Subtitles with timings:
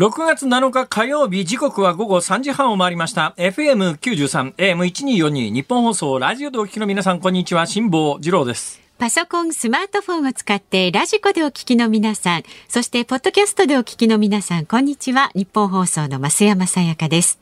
[0.00, 15.30] 6月7日火曜日時刻は午後3時半を回りました FM93 AM1242 ニッポン放送ラジオでお聞きの皆さんこんにちは辛坊治郎ですパソコン、スマートフォンを使ってラジコでお聞きの皆さん、そしてポッドキャストでお聞きの皆さん、こんにちは。
[15.34, 17.38] ニッポン放送の増山さやかです。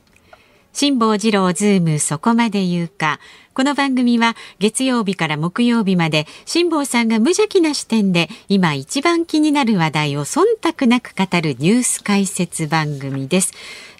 [0.73, 3.19] 辛坊治郎ズームそこまで言うか。
[3.53, 13.53] この番組は月曜日から木曜日まで辛坊さんが無邪気な視点で今一番気になる話題を忖度なく語るニュース解説番組です。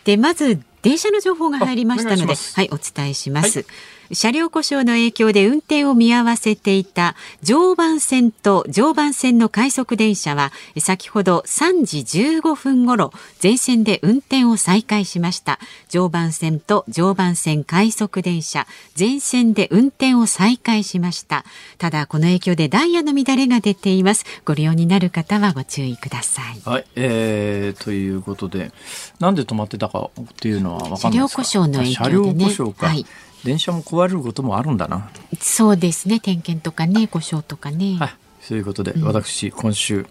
[0.05, 3.60] で、まず電車の情報が入りましたので、はい、お伝えします。
[3.60, 15.59] はい車両故障の影響で運転を見合わせていた常磐線と常磐線の快速電車は先ほど3時15分ごろ全線で運転を再開しました。
[15.90, 21.46] 常磐線と常磐線快速電車全線で運転を再開しました。
[21.77, 24.26] ただこの影響でダイヤの乱れが出ています。
[24.46, 26.62] ご利用になる方はご注意ください。
[26.66, 28.71] はい、えー、ということで
[29.20, 31.12] なんで止まってたかっていうのは分かんないですか？
[31.12, 32.46] 車両故障の影響で、ね、
[32.77, 33.05] はい
[33.43, 35.09] 電車も壊れることもあるんだな。
[35.40, 36.20] そうですね。
[36.20, 37.98] 点検とかね、故障とかね。
[37.99, 38.15] はい。
[38.41, 40.07] そういうことで、うん、私今週、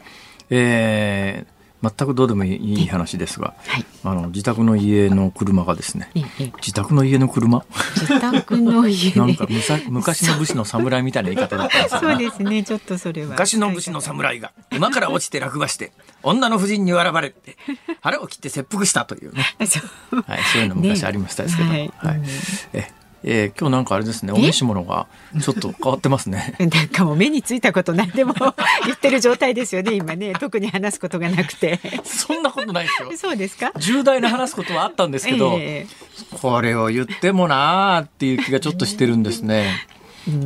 [0.51, 1.59] えー、
[1.97, 6.11] 全くどうでもいい話ですが、はい、あの自宅の家の車がですね、
[6.57, 7.65] 自宅の家の車？
[7.97, 9.13] 自宅の家。
[9.15, 9.47] なんか
[9.89, 12.19] 昔の武士の侍みたいな言い方だったんですそう。
[12.19, 12.65] ですね。
[12.65, 13.29] ちょっとそれは。
[13.31, 15.93] 昔の武士の侍が馬から落ちて落馬して
[16.23, 17.57] 女の夫人に笑われて
[18.01, 19.45] 腹を切って切腹したというね。
[19.59, 19.69] はい、
[20.53, 22.29] そういうの昔ありましたですけど、ね、はい、はい、
[22.73, 22.91] え
[23.25, 25.07] えー、今日なんかあれですねお召し物が
[25.41, 26.55] ちょっと変わってますね。
[26.61, 28.35] なんかもう目についたことないでも
[28.87, 30.33] 言ってる状態ですよね今ね。
[30.39, 31.81] 特に話すことがなくて。
[32.05, 33.11] そんなことないですよ。
[33.17, 33.73] そうですか？
[33.79, 39.87] 重大な話すことはあったんですけど、えー、これを言ってもなーっていう気がちょっとしてるんですね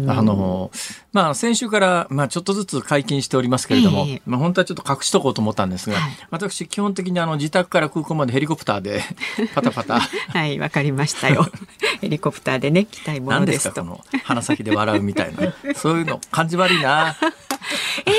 [0.09, 0.71] あの、
[1.13, 9.03] まあ、先週から、まあ、ちょっとずつ解禁しておりますけれども、えー、まあ、本当はちょっと隠しとこうと思ったんですが、はい、私、基本的にあの、自宅から空港までヘリコプターで、
[9.55, 10.01] パタパタ。
[10.01, 11.49] はい、わかりましたよ。
[12.01, 13.83] ヘリコプターでね、来たいものですと。
[13.83, 15.75] 何ですか、この、鼻先で笑うみたいな。
[15.75, 17.17] そういうの、感じ悪いな。
[18.07, 18.11] え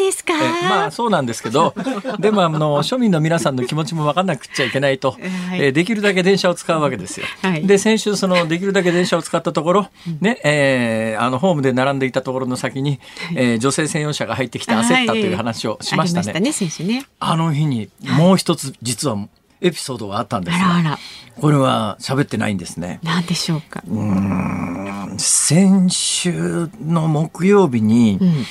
[0.00, 0.34] ですか？
[0.34, 1.74] まあそうなんですけど
[2.18, 5.12] でもあの庶民の皆さんの気持ちも分かんなくちゃいけないと、
[5.48, 7.26] はい、えー、できるだけ電車を使うわけですよ。
[7.42, 9.88] はい、で先週そのできるだけ電車を使ったところ、
[10.20, 12.98] ねえー、あのホームで並んでいたところの先に、
[13.34, 16.32] えー、女性専用車が入ってきて焦ったという話をしましたね。
[16.34, 17.06] あねね。
[17.20, 19.16] あの日にもう一つ実は
[19.60, 20.98] エピソードがあったんですが、
[21.40, 23.00] これは喋ってないんですね。
[23.02, 23.82] 何でしょうか。
[23.86, 25.14] うん。
[25.18, 28.46] 先週の木曜日に、うん、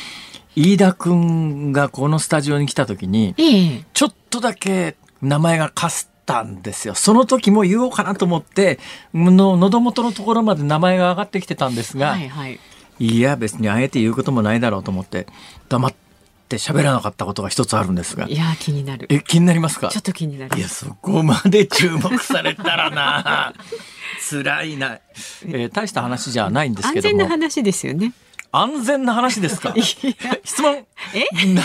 [0.56, 6.96] 飯田君がこのスタジオに来た時に、ええ、ちょっとだけ名前がかすったんですよ。
[6.96, 8.80] その時も言おうかなと思って
[9.14, 12.60] の喉元のところまで名前が上がってきてたんですが、はいはい、
[13.00, 15.28] いや別にあえて言うこともないだろうと思って
[15.70, 16.10] 黙って。
[16.50, 18.28] って喋らなかったことが一つあるんですが。
[18.28, 19.06] いや気になる。
[19.12, 19.90] え、気になりますか？
[19.90, 20.58] ちょっと気になる。
[20.58, 23.54] いや、そこまで注目されたらな
[24.32, 24.98] 辛いな。
[25.46, 27.12] えー、大した話じゃないんですけども。
[27.12, 28.14] 安全な話ですよね。
[28.52, 29.74] 安全な話ですか？
[30.44, 30.86] 質問。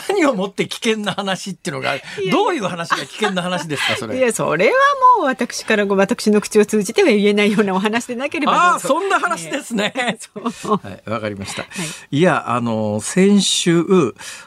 [0.09, 1.95] 何をもって危険な話っていうのが
[2.31, 4.19] どういう話が危険な話ですかそれ？
[4.19, 4.73] いやそれは
[5.19, 9.93] もう私から私の口を通じては言えないようなお話でなければああそんな話ですね。
[9.97, 11.69] はいわかりました、は
[12.11, 13.85] い、いやあの先週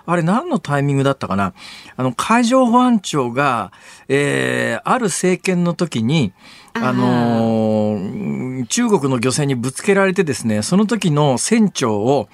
[0.05, 1.53] あれ何のタイミングだったかな？
[1.97, 3.71] あの海上保安庁が、
[4.07, 6.31] えー、ある政権の時に
[6.81, 12.29] あのー、中国の漁船にぶつけられてですね、その時の船長を、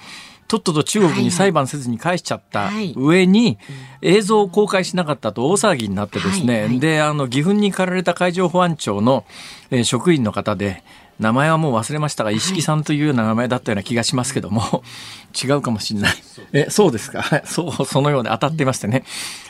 [0.47, 3.57] とっとと中国に裁判せずに返しちゃった上に、
[4.01, 9.25] 映像を公開しなかったと大騒ぎになってですね、で、あの、岐阜に駆られた海上保安庁の、
[9.71, 10.83] え職員の方で、
[11.23, 14.83] 名前はもう忘れましたが、石木さんというような名前だったような気がしますけども、
[15.43, 16.13] 違うかもしれない。
[16.51, 17.23] え、そうですか？
[17.45, 19.03] そう、そのようで当たってましてね。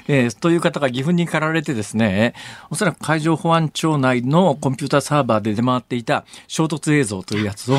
[0.07, 2.33] えー、という方が岐阜に駆られてですね、
[2.69, 7.77] おそらく海上保安庁内のコンピューターサーバーで出回っていた衝突映像というやつを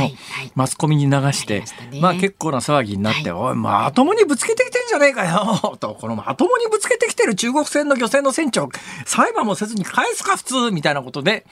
[0.54, 1.64] マスコミに流して、
[2.00, 8.68] まあ結構な騒ぎになって、おい、まともにぶつけてきてんじゃねえかよと、このまともにぶつけてきてる中国船の漁船の船長、
[9.06, 11.44] 裁判もせずに返すか普通みたいなことで、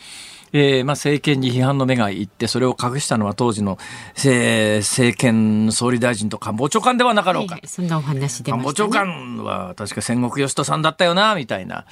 [0.52, 3.78] えー、まあ政権に批判の目がいって、それを隠したのは当時の、
[4.24, 7.54] えー、政権総理大臣と官房長官ではなかろうか。
[7.54, 11.86] はい、そんなお話で、ね、官房長官は確か戦国義人さんだったよな、みたいな。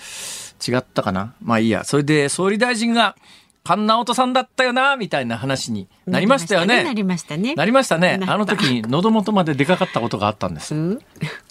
[0.66, 1.34] 違ったかな？
[1.42, 1.84] まあいいや。
[1.84, 3.16] それで総理大臣が、
[3.64, 6.82] 菅直人さんだったよなみたいな話になりましたよね。
[6.82, 7.54] なりましたね。
[7.54, 8.18] なりましたね。
[8.26, 10.74] あの時に喉元まで出かかったことがあったんです。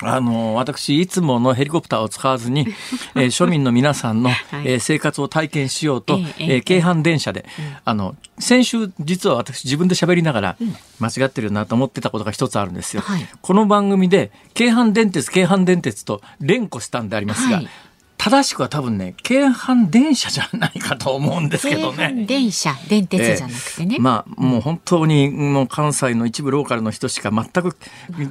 [0.01, 2.67] あの私いつものヘリコプターを使わずに、
[3.15, 7.45] えー、庶民の皆さんの、はい、えー、生活を体験しようと、えー、えー、京阪電車で、
[7.85, 10.57] あの先週実は私自分で喋りながら、
[10.99, 13.03] 間違ってるなと思ってたことが一つあるんですよ。
[13.03, 17.57] はい、この番組で京阪電鉄京阪電鉄と連呼したんでありますが。
[17.57, 17.69] はい
[18.19, 22.25] 正しくは多分ね、京阪電車じゃないかと思うんですけどね。
[22.27, 23.95] 電車、電鉄じゃなくてね。
[23.95, 27.77] えー、まあ、もう本当に、もう関西の一部ローカルの人しか全く、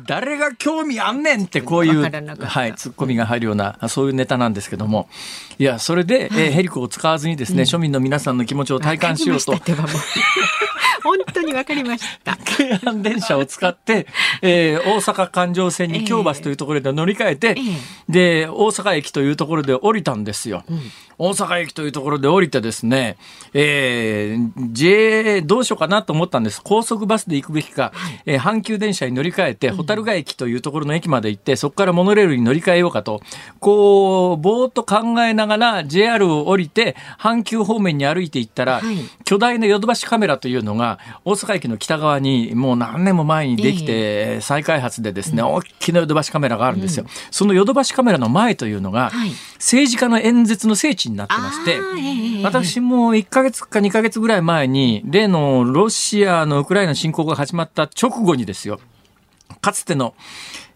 [0.07, 5.09] 誰が興味あんねんってこういう、はい、ツッコミが入るような、そういうネタなんですけども。
[5.59, 9.55] いや、それで、はい、えー、ヘリコを使わずにですね、うん、庶民の皆さんの気持ちを体感しようと。
[11.09, 12.37] 本当にわかりました。
[12.37, 14.07] 京阪電車を使って、
[14.43, 20.65] えー、大阪環状線に京橋というところで乗り換えて、えー、で、大阪駅というところで降りたんですよ。
[20.69, 20.81] うん、
[21.17, 23.17] 大阪駅というところで降りてですね、
[23.55, 26.61] えー、JA どうしようかなと思ったんです。
[26.63, 33.23] 高速バスで行くべきか、はい、えー、阪急電車に乗り換えて、蛍ヶ駅というところの駅まで行って、そこからモノレールに乗り換えようかと、
[33.61, 47.07] こう、ぼーっと考えながら JR を降りて、阪急方面に歩いていったら、はい、巨大なヨドバシカメラというのが、大阪駅の北側にもう何年も前にできて、再開発でですね、大きなヨドバシカメラがあるんですよ。
[47.31, 49.13] そのヨドバシカメラの前というのが、
[49.55, 51.79] 政治家の演説の聖地になってまして、
[52.43, 58.81] 私も1ヶ月か2ヶ月ぐらい前に、例のロシアのウクライナ侵攻が始まった直後にですよ、
[59.61, 60.15] かつての、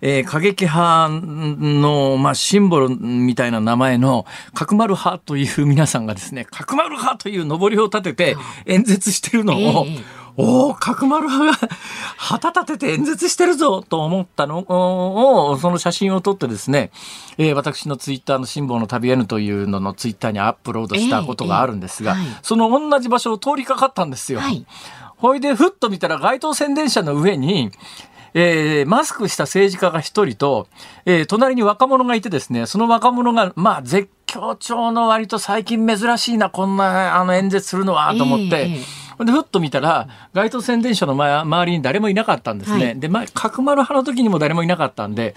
[0.00, 8.36] えー、過激派の、まあ、シンボルみたいな名前の角丸派という皆さんがですね、角丸派という上りを立てて
[8.66, 11.74] 演説してるのを、えーおお、角丸派が
[12.16, 16.90] 旗立てて演説してるぞと思ったのを、その写真を撮ってですね、
[17.36, 24.40] えー、私のツイッターの辛抱の旅 N というののツイッターにアップロードしたことがあるんですが、えーえーはい、その同じ場所を通りかかったんですよ。
[24.40, 24.64] はい、
[25.16, 27.70] ほいで、ふっと見たら街頭宣伝車の上に、
[28.34, 30.68] えー、マスクした政治家が一人と、
[31.04, 42.84] えー、隣に若者がいてですね、その若者が、まあ、絶叫調の割と最近珍しいな、こんな、あの、演説するのは、と思って、えーで、ふっと見たら、街頭宣伝車の周りに誰もいなかったんですね。
[42.84, 45.34] はい、で、まあ、角丸派の時にも誰もいなかったんで、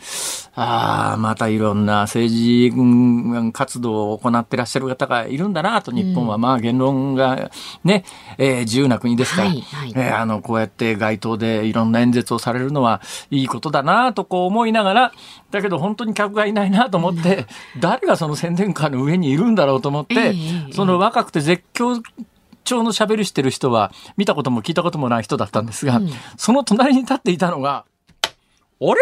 [0.56, 2.72] ああ、またいろんな政治
[3.52, 6.38] 活動を行ってらっしゃる方がいるんだなと、日本は。
[6.38, 7.52] まあ言論が
[7.84, 8.04] ね、
[8.38, 15.12] えー、自由な国ですから、はいはい、えー、あの、こうやって街頭でいろんな演説をされるのはいいことだなとこう思いながら、
[15.52, 17.46] だけど本当に客がいないなと思って、
[17.80, 20.34] 誰がその宣伝カーの上にいるんだろうと思って、
[20.72, 22.02] その若くて絶叫
[22.66, 27.86] 調の喋りしてる人は見たことも聞いたこともない人だったんですが、うん、その隣に立っていたのが、
[28.82, 28.96] あれ？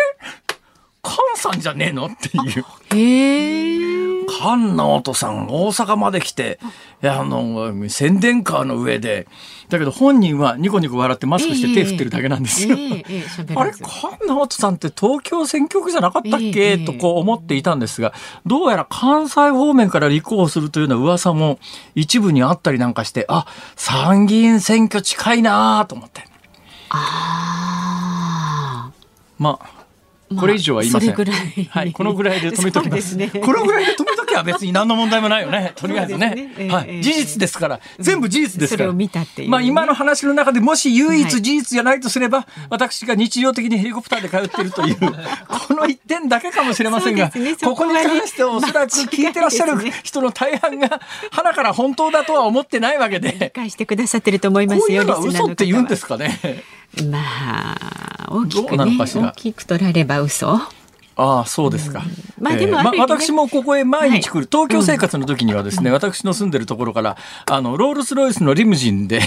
[1.05, 2.05] 菅さんじゃねえの？
[2.05, 2.65] っていう。
[2.95, 3.83] へえ。
[4.25, 6.59] 菅直人さん、大阪まで来て、
[7.03, 9.27] あの、宣伝カーの上で、
[9.69, 12.77] だけど本人はニコニコ笑ってマスクして手振ってるだけなんですよ。
[13.55, 13.85] あれ、菅
[14.27, 18.13] 直人さんって東京選挙区じゃなかったっけ、とこう思っていたんですが、
[18.45, 21.59] どうやら関西方面から立候補するというような噂も
[21.95, 23.45] 一部にあったりなんかして、あ、
[23.75, 26.23] 参議院選挙近いなと思って。
[26.89, 28.91] ああ。
[29.39, 29.65] まあ、
[30.39, 31.13] これ以上は言いません。
[31.69, 33.18] はい、このぐらいで止めときます。
[33.41, 35.74] このぐらいで止めときは別に何の問題もないよね。
[35.77, 36.69] とりあえずね。
[36.69, 38.94] はい、事実ですから、全部事実ですから。
[39.47, 44.95] まあ今の話の中でもし唯一事実じゃないとすれば、私が日常的にヘリコプターで通っているという、
[45.47, 47.31] この一点だけかもしれませんが、
[47.63, 51.01] ここに関しておそらく聞いてらっしゃる人の大半が、
[51.31, 53.38] 鼻から本当だとは思ってないわけで。
[53.39, 54.81] 理解してくださってると思いますよ。
[54.81, 56.39] こういうのは嘘って言うんですかね。
[57.09, 60.59] まあ大きく、ね、大きく取られば嘘
[61.15, 62.04] ああ、そうですか。
[62.39, 67.17] まあでも、ね、まあ、私もここへ毎日来る、東京生活の時にはですね、うん、私の住んでるところから、
[67.50, 69.22] あの、ロールスロイスのリムジンで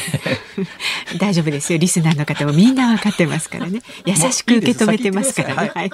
[1.18, 1.78] 大丈夫ですよ。
[1.78, 3.82] リスナーの方もみんな分かってますからね。
[4.04, 5.72] 優しく受け止めてますからね。
[5.74, 5.90] はい、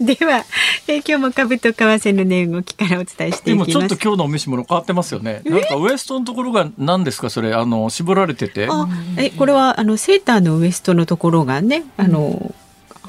[0.00, 0.44] では、
[0.88, 3.70] え今日も株と為替の値動きからお伝えしていきます。
[3.70, 5.42] でもちょっと今日のお召し物変わってますよね。
[5.44, 8.68] なんかウエストのところが何ですかそれ、あの、絞られてて。
[9.16, 12.54] え、これは、あの、セーターのウエストのところがね、あの、うん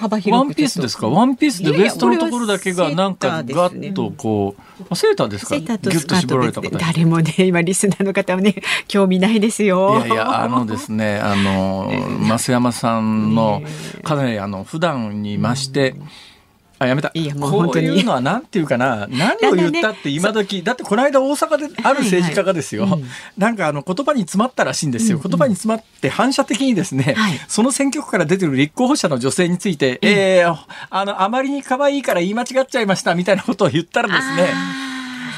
[0.01, 1.07] 幅広ワンピースですか？
[1.07, 4.55] ワンピースでウエストのところだけがなんかガッとこ
[4.89, 8.55] う、セーターですかセーターとスカート誰もね今リスナーの方はね
[8.87, 9.97] 興味ないですよ。
[10.05, 11.91] いやいやあのですねあの
[12.27, 13.61] 増山さんの
[14.03, 16.07] かなりあの普段に増して、うん
[16.81, 17.11] あやめた。
[17.13, 23.01] いやもうこういうのはなんていうかな何を言ったって今時、ね、だってこの間大阪である政治家がですよ、はいはい。
[23.01, 23.07] うん、
[23.37, 25.23] なんかあの言葉に詰まったらしいんですよ、うん。
[25.23, 30.57] うん、言葉に詰まって反射的にですね、はい、その選挙区から出てる立候補者の女性について、うん、えー、
[30.89, 34.90] あのあまりに可愛いから言い間違っちゃいましたみたいなことを言ったらですね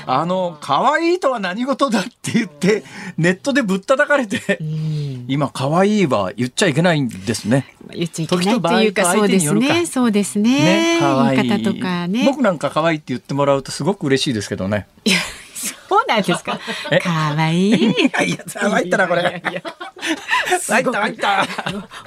[0.05, 2.83] あの、可愛いとは何事だって言って、
[3.17, 4.59] ネットでぶったたかれて、
[5.27, 7.75] 今、可愛いは言っちゃいけないんですね。
[7.93, 9.85] 言っちゃいけないっていうか、そうですね。
[9.85, 10.97] そうですね。
[10.97, 12.23] ね可愛い方とかね。
[12.25, 14.87] 僕なんか可愛いって言ってもらうとすごく嬉しいですけどね。
[15.63, 16.59] そうなんですか？
[17.01, 17.73] 可愛いい。
[17.73, 17.77] い
[18.13, 19.41] や、いや、参ったな、これ。
[20.67, 21.45] 入った入った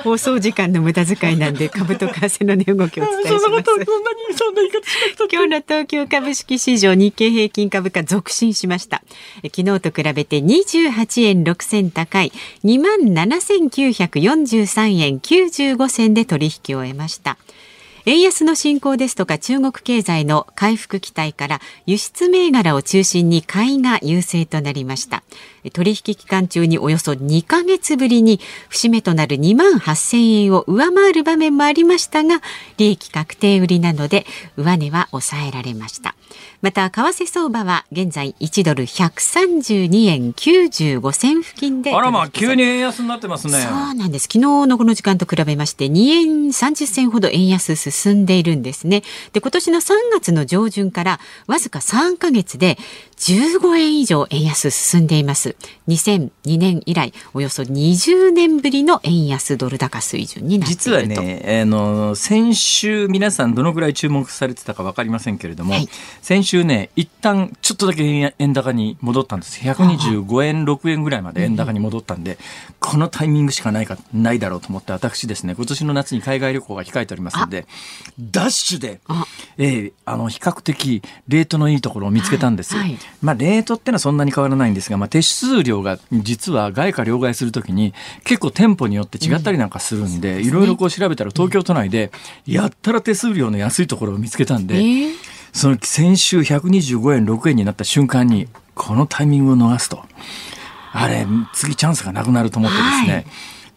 [0.05, 3.45] 放送時間の無駄遣いなんで株と為替の値動きをお伝えします。
[3.45, 9.03] そんなことそんなにそんな言い方しなく今日の東京株式市場日経平均株価続伸しました。
[9.55, 12.33] 昨日と比べて28円6銭高い
[12.65, 17.39] 2万7943円95銭で取引を終えました。
[18.09, 25.25] 円安の進行ですとか中国経済の回復期待から輸出銘柄を中心に買いが優勢となりました。
[25.73, 32.43] 取引期間中におよそ2ヶ月ぶりに節目となる2万8000円を上回る場面もありましたが
[32.77, 34.25] 利益確定売りなので
[34.57, 36.15] 上値は抑えられました。
[36.63, 43.61] また為替相場は現在1ドル132円95銭付近であらまあ急に円安になってますね。
[43.61, 44.25] そうなんです。
[44.25, 49.03] 昨日のこの時間と比べまして2円30銭ほど円安進んでいるんですね。
[49.33, 52.79] で今年の3月の上旬からわずか3ヶ月で
[53.19, 55.57] 15円以上円安進んでいます。
[55.89, 60.91] 2002年以来およそ20年ぶりの円安ドル高水準になっていると。
[60.91, 65.89] 実はね、あの先週皆さんどのぐらい注目されてたか分かりませんけれども、はい、
[66.21, 69.61] 先週ね一旦ちょっとだけ円高に戻ったんです。
[69.61, 72.39] 125円6円ぐらいまで円高に戻ったんで、うん、
[72.81, 77.67] このタイミングしかないかないだろうと思って私ですね今年の夏に海外旅行が控えておりますので
[78.21, 79.01] ダッシュで、
[79.57, 87.95] えー、あの比較的レートのいいところを見つけたんです、はいはい、まあ、レートってのはそんなに変わらないんですが、まあ、手数料が実は外貨両替するときに
[88.25, 92.11] 結構店舗によって違ったりなんかするんで、いろいろこう調べたら東京都内で
[92.47, 95.15] やったら手数料の安いところを見つけたんで、えー、
[95.53, 100.05] その先週125円6円になった瞬間にこのタイミングを逃すと。
[100.99, 103.27] あれ次チャンスがなくなると思ってですね、はい、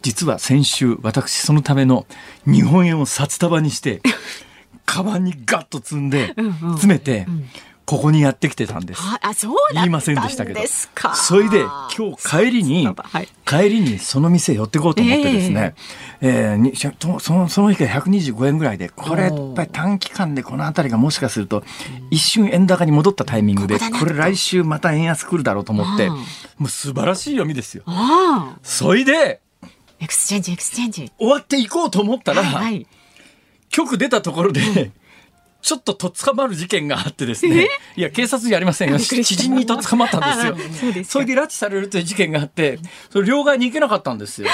[0.00, 2.06] 実は先週私そのための
[2.46, 4.00] 日本円を札束にして
[4.86, 7.44] カバンにガッと積んで詰めて、うんうん
[7.90, 9.02] ここにやってきてたんです。
[9.20, 10.60] あ、そう言いませんでしたけど。
[11.16, 15.74] それで今日帰りに、はい、帰りにその店寄ってこうと思ってですね、
[16.20, 21.64] えー、えー、にそのその日が125円ぐらいで、これやっぱり短期間でこの辺りがもしかすると
[22.12, 26.20] 一瞬円高に戻ったタイミングで、これ来週また円安来るだろうと思って、も
[26.66, 27.82] う素晴らしい読みですよ。
[28.62, 29.40] それで、
[29.98, 31.10] exchange exchange。
[31.18, 32.86] 終わっていこうと思ったら、はいはい、
[33.68, 34.92] 局出たところで、
[35.62, 37.68] ちょっととっ捕まる事件があってですね。
[37.96, 38.98] いや、警察じゃありませんよ。
[38.98, 41.04] 知人にとっ捕まったんですよ。
[41.04, 42.78] それで拉致されるという事件があって、
[43.10, 44.48] それ両替に行けなかったんですよ。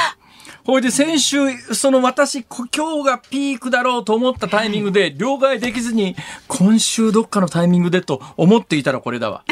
[0.64, 1.38] ほいで先週、
[1.74, 6.16] その私、今日がピークだろうと思ったタイミングで、両替できずに、
[6.48, 9.44] 今週どっかのタイミングでと思っていたらこれだわ。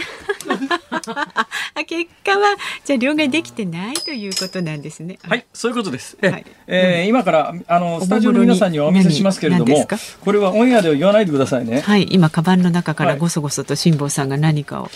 [1.86, 5.18] 結果はじゃあ両替できてないということなんですね。
[5.22, 6.16] はい、そういうことです。
[6.22, 9.88] え、はい、えー、今からあのスタジオの皆さんにはお見せしますけれども、
[10.24, 11.80] これはオンエアでは言わないでくださいね。
[11.80, 14.90] はい、今カバンの中からごそごそと辛坊さんが何かを、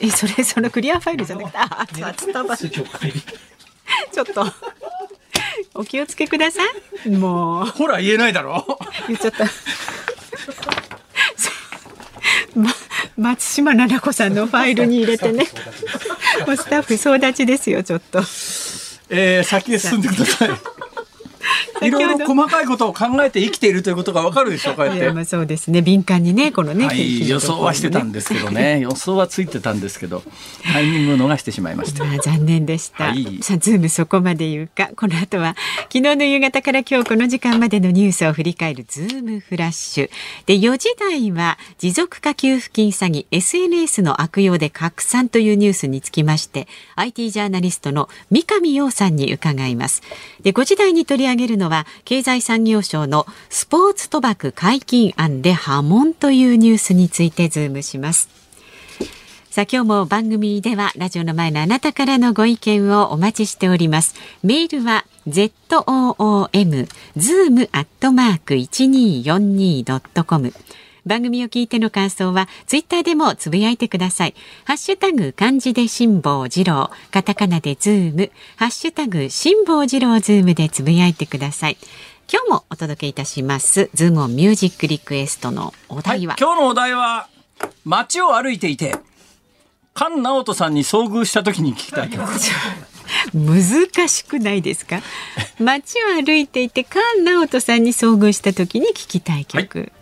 [0.00, 2.02] えそれそのクリアファイルじゃなくて、あ、伝
[2.46, 4.46] わちょっと。
[5.74, 6.60] お気をつけくださ
[7.06, 7.10] い。
[7.10, 7.66] もう。
[7.66, 8.74] ほら言えないだろう。
[9.08, 9.44] 言っちゃった。
[12.54, 12.70] ま、
[13.22, 15.46] 松島奈々子さんのファイルに入れてね。
[16.46, 18.18] もうスタッフ総立ちですよ、ちょっと。
[19.10, 20.50] えー、先へ進んでください。
[21.82, 25.82] いろいろ細かいことを考えて生きているということがわかるでしょうかやっそうですね。
[25.82, 28.80] 敏感にねこのね、はい、予想はしてたんですけどね。
[28.82, 30.22] 予想はついてたんですけど
[30.72, 32.04] タイミングを逃してしまいました。
[32.04, 33.04] まあ残念でした。
[33.04, 34.90] はい、さあズームそこまで言うか。
[34.96, 35.56] この後は
[35.92, 40.10] 昨日の夕方から今日この時間までのニュースを振り返るズームフラッシュ。
[40.46, 50.02] で4時台は持続化給付金詐欺 SNS の悪用で拡散というニュースにつきまして IT ジャーナリストの三上洋さんに伺います。
[50.42, 58.42] で5時台に取り上げるのは経済産業省のスポーツ賭博解禁案で波紋というニュースについてズームします。
[59.52, 64.14] さあ今日も番組ではラジオの前のあなたからのご意見をお待ちしております。
[64.42, 70.54] メールは zoom zoom アットマーク 1242.com。
[71.04, 74.34] 番組を聞いての感想はツイッターでもつぶやいてください。
[74.64, 81.78] ハッシュタグ漢字で辛坊治郎、カタカナでズーム、ハッシュタグ辛坊治郎ズームでつぶやいてください。
[82.32, 83.90] 今日もお届けいたします。
[83.94, 87.28] ズームミュージックリクエストのお題は、はい、今日のお題は
[87.84, 88.96] 街を歩いていて
[89.96, 92.22] 菅直人さんに遭遇した時に聞きたい曲。
[93.34, 95.00] 難しくないですか？
[95.58, 99.92] 街を歩いていて菅直人さんに遭遇した時に聞きたい曲、はい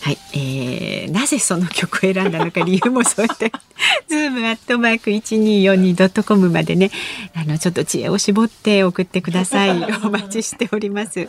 [0.00, 3.52] はい、えー、なぜその曲を選んだのか理由もそうやって
[4.08, 6.90] ズームアットマーク一二四二ドットコムまでね
[7.34, 9.70] あのちょっと知恵を絞って送ってください。
[10.04, 11.28] お待ちしております。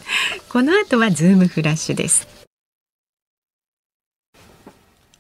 [0.50, 2.28] この後はズームフラッシュです。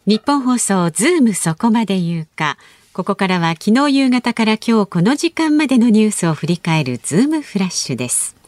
[0.05, 2.57] ニッポン放送ズームそこまで言うか。
[2.91, 8.38] ここからは昨日夕方から今日この時間までのニュースを振り返るズームフラッシュです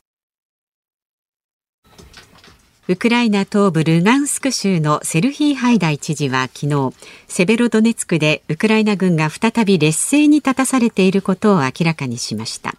[2.92, 6.94] ウクライナ東部ルガンスク州のセルヒー・ハイダイ知事は昨日
[7.30, 12.76] セベロドネツクでウクライナ軍が再び劣勢に立たされていることを明らかにしました。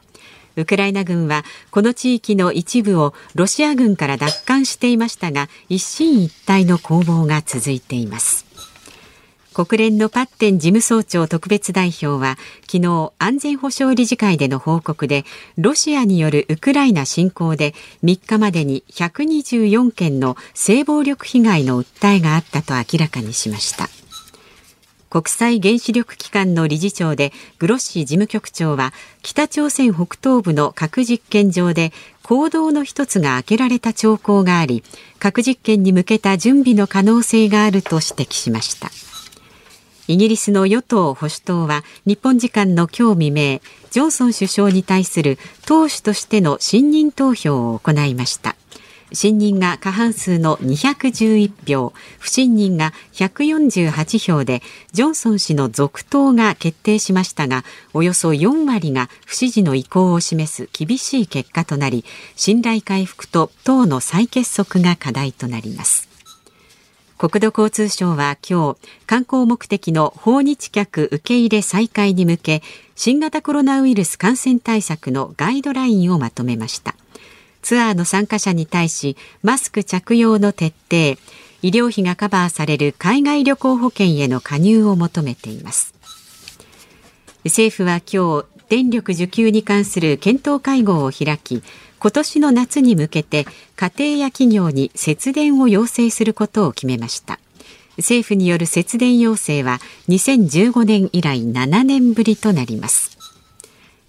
[0.56, 8.51] ウクライナ軍はこの地域の一部をロシア軍から奪還していましたが一進一退の攻防が続いています。
[9.52, 15.24] 国連のパッテン事務総長特別代表は昨日安全保障理事会での報告で
[15.58, 23.88] ロシアによるウクライナ侵攻で3日までに124件の性暴力被害の訴えがあったと明らかにしました。
[25.10, 31.92] 国際原子力機関の理事長でグロッシ事務局長は北朝鮮北東部の核実験場で
[32.22, 34.82] 行動の一つが開けられた兆候があり
[35.18, 39.11] 核実験に向けた準備の可能性があると指摘しました。
[40.08, 48.56] イギリスの与党保守党は日本時間の今日未明ジョンソン首相に対する党首としての信任投票を行いました。
[49.12, 62.04] 信任が過半数の211票不信任が148票でジョンソン氏の続投が決定しましたがおよそ4割が不支持の意向を示す厳しい結果となり
[62.36, 66.11] 信頼回復と党の再結束が課題となります。
[67.22, 72.62] 国土交通省は今日観光目的の訪日客受け入れ再開に向け
[72.96, 76.96] 新型コロナウイルス感染対策のガイドラインをまとめました。
[77.62, 81.16] ツアーの参加者に対しマスク着用の徹底
[81.62, 85.94] 医療費がカバーされる海外旅行保険への加入を求めています。
[87.44, 91.62] 政府は今日電力需給に関する検討会合を開き
[92.02, 97.38] 今年の夏に向けて家庭や企業に節電を要請することを決めました。
[97.96, 99.78] 政府による節電要請は
[100.08, 103.16] 2015年以来7年ぶりとなります。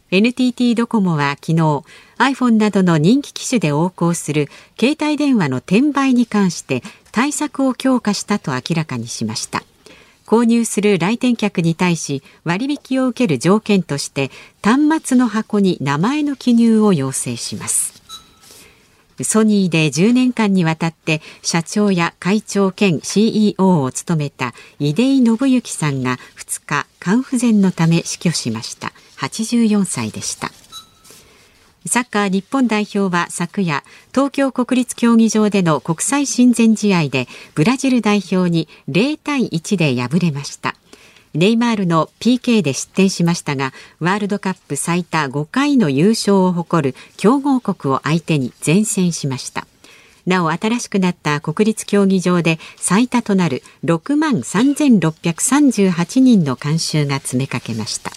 [0.09, 1.83] NTT ドコモは昨日
[2.17, 6.81] iPhone などの人気機種で横行する携帯電話の転売に関して
[7.11, 9.61] 対策を強化したと明らかにしました。
[10.33, 14.31] 購入する来店客に対し割引を受ける条件として
[14.63, 18.01] 端末の箱に名前の記入を要請します。
[19.21, 28.91] ソニーで10年間にわたって社長や会長兼 CEO を務めた出井信之さんが2日肝不全のため死去しました。
[29.19, 30.49] 84歳でした。
[31.85, 40.75] サッカー日本代表は昨夜東京国立競技場での国際親善試合でブラジル代表に0対1で敗れました。
[41.33, 49.65] ネイマールの PK で失点しましたがワールドカップ最多5回の優勝を誇る強豪国を相手に善戦しました。
[50.25, 58.11] なお新しくなった国立競技場で最多となる6万3638人の観衆が詰めかけました。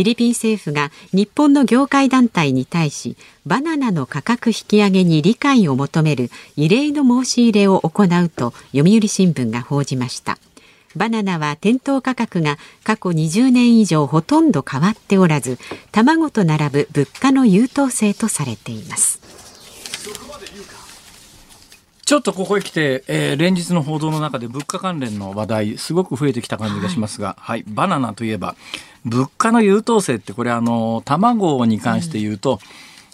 [0.00, 10.38] ィリピン政府が日本の業界団体に対しバナナの価格引き上げに理解を求める異例の申し入れを行うと読売新聞が報じました。
[10.96, 15.58] バナナは店頭価格が過去20年以上ほとんど変わっておらず
[15.92, 19.20] 卵と並ぶ物価の優等生とされています。
[22.10, 28.56] ちょっとここへ来て、えー、連日の報道の中で物価関連の話題すごく増えてきた感じがしますが、はい、はい、バナナといえば
[29.04, 32.60] 物価の優等生ってこれあの卵に関して言うと、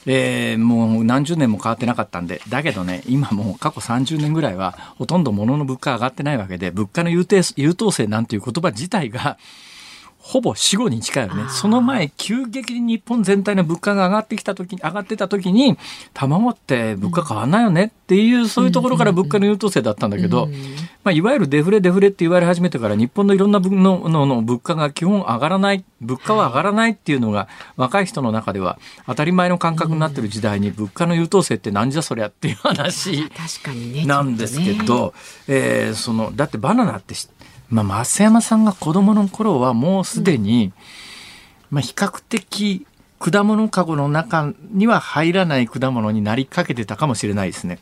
[0.06, 9.38] うん、えー、もう何十年も変わってなかったんでだけどね今もう過去30年ぐらいはほとんど物の物価上がってないわけで物価の優等生なんていう言葉自体が
[10.26, 11.44] ほぼ死後に近いよね。
[11.50, 15.78] その前、急激に日本全体の物価が上がってきた時に、上がってた時に、
[16.14, 20.48] 卵って物価変わんないよねっていう、そういうところから物価の優等生だったんだけど、
[21.04, 33.30] まあ、いわゆるデフレデフレって言われ始めてから日本のいろんな分ののの物価が基本上がらない、物価は上がらないっていうのが若い人の中では当たり前の感覚になってる時代に物価の優等生ってなんじゃそりゃっていう話
[34.06, 35.14] なんですけど、
[35.46, 37.35] えその、だってバナナって知って
[37.68, 40.72] まあ、増山さんが子供の頃はもうすでに、
[41.70, 42.86] まあ、比較的
[43.18, 47.78] 果物かごの中には入らない果物になりかけてたかもしれないですね。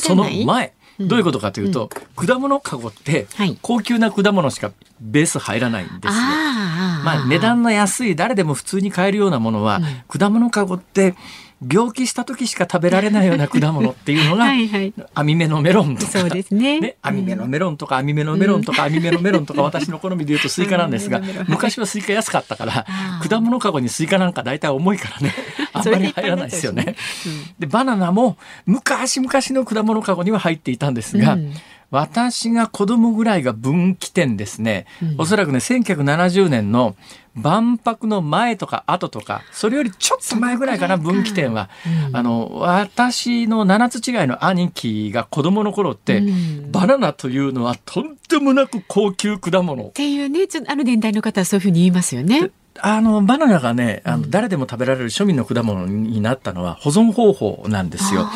[0.00, 3.26] その前、どういうことかというと、うん、果物かごって
[3.62, 6.12] 高級な果物しかベース入らないんですよ。
[6.12, 11.14] まあ値段の安い誰でも普通に買えるようなものは、うん、果物かごって
[11.68, 16.12] 病気した時しか食べられないような果物っていうのが はい、網目のメロンとか。
[16.12, 16.80] そうですね。
[16.80, 22.86] ね網目のメロンとか網目のメロンとか網目のメロンとか私の好みで言うとスイカなんですが 昔はスイカ安かったから
[23.28, 25.34] 果物かごにスイカなんか大体重いからね
[25.72, 26.96] あんまり入らないですよね。
[27.58, 31.36] でバナナも昔々の果物かごには入っていたんですが、
[31.90, 34.86] 私が子供ぐらいが分岐点ですね。
[35.02, 36.94] うん、おそらくね、1970年の
[37.34, 41.68] 万博の前とか後とか、それよりちょっと前ぐらいかな、分岐点は。
[42.08, 46.32] うん、あの、私の7つ違いの兄貴が子供の頃って、う
[46.68, 49.84] ん、バナナというのはとんでもなく高級果物。
[49.84, 52.50] っていうね、ちょっとある年代の方はそういうふうに言いますよね。
[52.78, 58.28] あの、バナナがね、あの、誰でも食べられる庶民の果物になったのは保存方法なんですよ。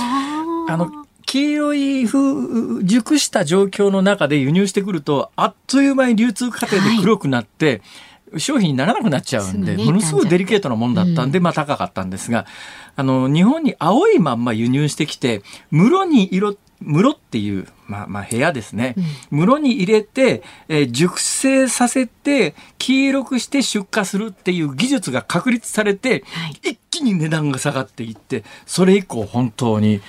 [0.69, 1.04] あの、
[1.35, 7.83] 黄色い風、熟した状況の中で輸入してくると、あっという間に流通過程で黒くなって、
[8.31, 12.47] はい、商品にならなくなっちゃうんで、ね、ものすごいデリケートなもんだったんで、うん、まあ高かったんですが、
[12.95, 15.43] あの、日本に青いまんま輸入してきて、
[15.73, 18.95] 室に色、室っていう、まあ、まあ部屋ですね。
[19.33, 30.01] うん、室に入れて、えー、熟成させて、黄色くして出荷するっていう技術が確立されて、はい、一気に値段が下がっていって、それ以降本当に、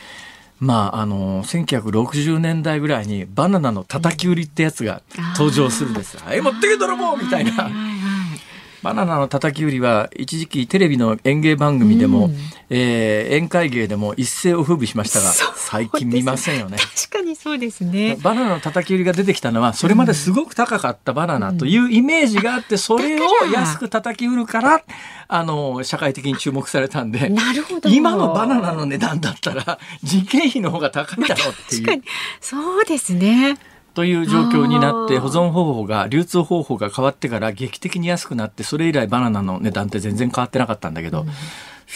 [0.60, 5.02] まあ、あの1960年代ぐらいにバナナの叩き売りってやつが
[5.34, 6.18] 登場するんです。
[6.18, 7.70] はい、持ってけ泥棒みたいな。
[8.86, 12.36] バナナの叩き売りは一時期テレビの演芸番組でも、うん、
[12.70, 16.78] えー、宴会芸でも一世を風靡しましたが最近見ませんよね。
[16.78, 18.16] 確かにそうですね。
[18.22, 24.84] バナナの叩き売りが出てきたのはそれまですごく高かったバナナというイメージがあって、それを安く叩き売るから
[25.30, 27.90] あの社会的に注目されたんでなるほど。
[27.90, 32.04] 今のバナナの値段だったら人件費の方が高いだろうっていう。
[32.40, 33.58] そうですね
[33.96, 41.34] という状況になって保存方法が流通方法が変わってから劇的に安くなってそれ以来バナナの値段って全然変わってなかったんだけど、うん、フ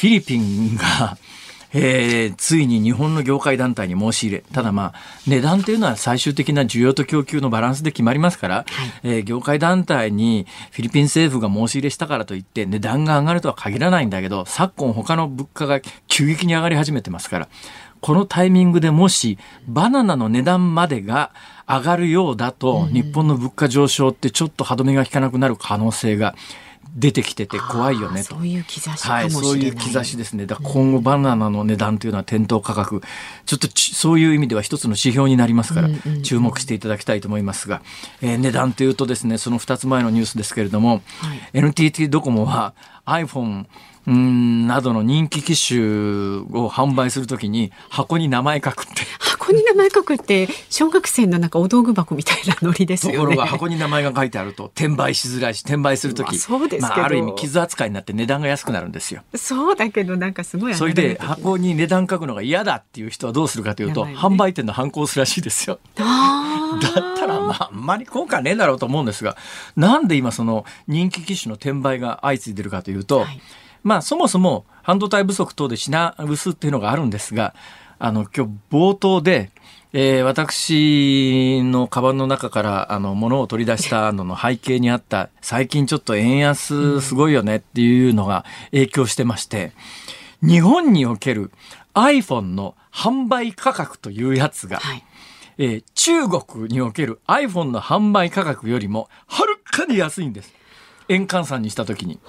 [0.08, 1.18] ィリピンが
[1.72, 4.94] えー、ついに日本の業界団体に申し入れ、ただまあ、
[5.28, 8.66] 値段というのは最終的な需要と供給のバランスで決まりますから、はい、
[9.04, 17.50] えー、業界団体にフィリピン政府が申し入れしたからといって値段が上がるとは限らないんだけど、昨今他の物価が急激に上がり始めてますから、
[18.02, 21.32] このタイミングでもしバナナの値段までが
[21.70, 26.36] 上がるようだと、日本の物価上昇ってちょっと歯止めが効かなくなる可能性が
[26.96, 28.36] 出てきてて怖いよねと。
[28.36, 30.48] そういう兆しはい、そういう兆しですね。
[30.48, 33.04] だ今後バナナの値段というのは店頭価格、
[33.46, 35.90] ちょっとそういう意味では一つの指標になりますから、
[36.24, 37.84] 注目していただきたいと思いますが、
[38.22, 42.74] えー、値段というとですね、その2つ前のニュースですけれども、はい、NTT ドコモは
[43.06, 43.66] iPhone
[44.08, 49.04] うんなどの人気機種を販売するときに箱に名前書くって。
[49.40, 53.18] 箱に名前書くって小学生のなんかお道具箱みたいなノリですよね。
[53.18, 59.24] ところが箱に名前が書いてあると転売しづらいし転売するとき、そうですまあ、ある意味傷扱いになって値段が安くなるんですよ。
[59.36, 65.80] そうだけどなんかすごいそれで箱に値段書くのが嫌だっていう人はどうするかというと、ね、販売店の反抗するらしいですよ。
[65.96, 69.38] だったらまああんまり効果ねえだろうと思うんですが
[69.76, 73.42] なんで今その人気機種の転売が相次いでるかというと、はい
[73.84, 77.54] まあそもそも半導体不足等で品薄っていうのがあるんですが、
[78.00, 79.52] あの今日冒頭で、
[79.92, 89.74] えー、私のカバンの中からあの物を取り出したのの背景にあった最近ちょっと円安すごいよねっていうのが影響してまして、
[90.42, 91.52] 日本における
[91.94, 95.04] iPhone の販売価格というやつが、はい、
[95.58, 100.54] えー、中国における iPhone の販売価格よりもはるかに安いんです。
[101.10, 102.20] 円換算にしたときに。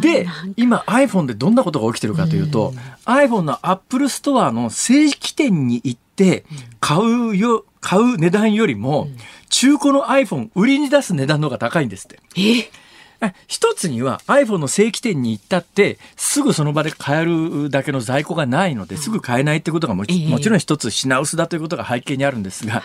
[0.00, 2.72] で、今 iPhone でどんなことが起きてるかというと、
[3.04, 6.44] iPhone の Apple Store の正規店に行って
[6.80, 9.08] 買うよ、買う値段よりも、
[9.50, 12.20] 中古の iPhone 売りに出す値段の方が高いんですって。
[12.36, 12.70] え？
[13.46, 22.82] 一つには iPhone の正規店に行ったってすぐその場で買えるだけの在庫がないのですぐ買えないってことがもち,、もちろん一つ品薄だということが背景にあるんですが、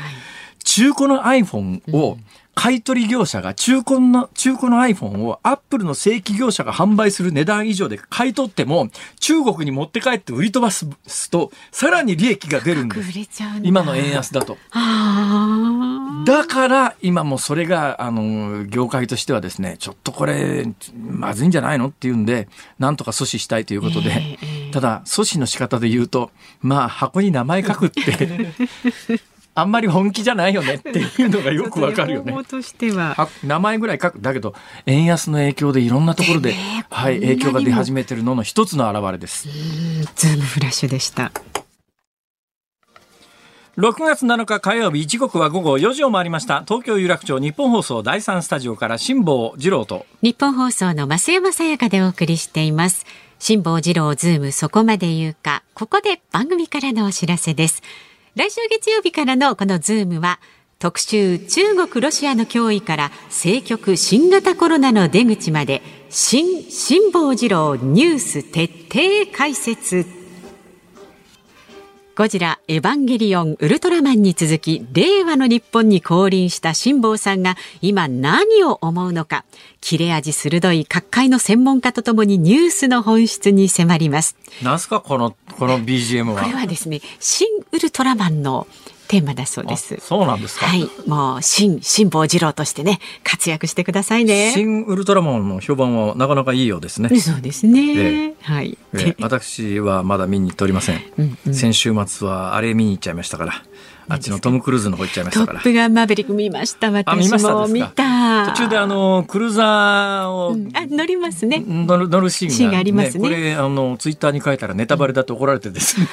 [0.64, 2.18] 中古の iPhone を
[2.56, 10.86] 買取業者が中古の、中古の iPhone をアップルの正規業者が販売する値段以上で買い取っても、中国に持って帰って売り飛ばす
[11.30, 13.30] と、さらに利益が出るんです。
[13.64, 14.58] 今の円安だと。
[16.26, 26.32] だから、今もそれが、あの、業界としてはですね、ちょっとこれ、まずいんじゃないのっていうんで、なんとか阻止したいということで、えー、ただ、阻止の仕方で言うと、
[26.62, 28.02] まあ、箱に名前書くって
[29.60, 32.34] あんまり本気じゃないよねっていうのがよくわかるよね。
[32.44, 34.54] としては名前ぐらい書くだけど
[34.86, 36.54] 円安の影響でいろんなところで、
[36.90, 39.48] はい、影響が出始めてるのの一つの表れです。
[40.16, 41.32] ズームフラッシュでした。
[43.80, 53.06] 6月7日火曜日時刻は午後4時を回りました東京有楽町ニッポン放送第3スタジオから辛坊治郎とニッポン放送の増山さやかでお送りしています
[53.40, 57.82] 辛坊治郎ズームそこまで言うかここで番組からのお知らせです
[58.40, 60.40] 来週月曜日からのこのズームは
[60.80, 70.19] 特集中国ロシアの脅威から政局新型コロナの出口まで新辛坊治郎ニュース徹底解説。
[72.20, 79.46] ゴジラ、エヴァンゲリオン、ウルトラマンに続き、令和の日本に降臨した辛坊さんが今何を思うのか、
[79.80, 84.36] 切れ味鋭い各界の専門家とともにニュースの本質に迫ります。
[84.62, 86.42] なんすかこの、この BGM は？
[86.42, 88.68] これはですね、新ウルトラマンの
[89.10, 89.98] テーマだそうです。
[90.02, 90.68] そうなんですか。
[90.68, 94.52] はい、もう新辛坊治郎としてね活躍してくださいね。
[94.54, 97.10] 新ウルトラマンの評判はなかなかいいようですね。
[97.20, 97.82] そうですね。
[97.98, 99.16] ええ、はい、ええ。
[99.20, 101.02] 私はまだ見に行っておりません。
[101.18, 103.64] うんうん、先週末はあれ見に行っちゃいましたから。
[104.12, 105.60] あっちのトム・クルーズの方行っちゃいましたから。
[105.60, 106.90] トップガンマーベリック見ました。
[106.90, 108.48] 私も見た。
[108.48, 111.64] 途中であのクルーザーを、うん、あ乗りますね。
[111.68, 113.24] 乗る乗るシーンが、ね、シーンがありますね。
[113.24, 116.08] これあのツイッターに書いたらネタバレだと怒られてですね。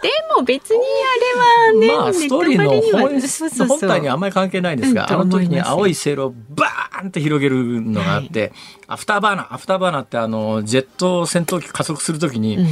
[0.00, 0.80] でも別に
[1.70, 2.70] あれはね、まあ、ストーリーの
[3.58, 8.52] 本本体にあんまり関係ないんですが、うん、あの時に青いセイルをバーンって広げるのがあって、はい、
[8.88, 12.66] アフターバーナーアフターバーナーってあのジェット戦闘機加速するときに、うん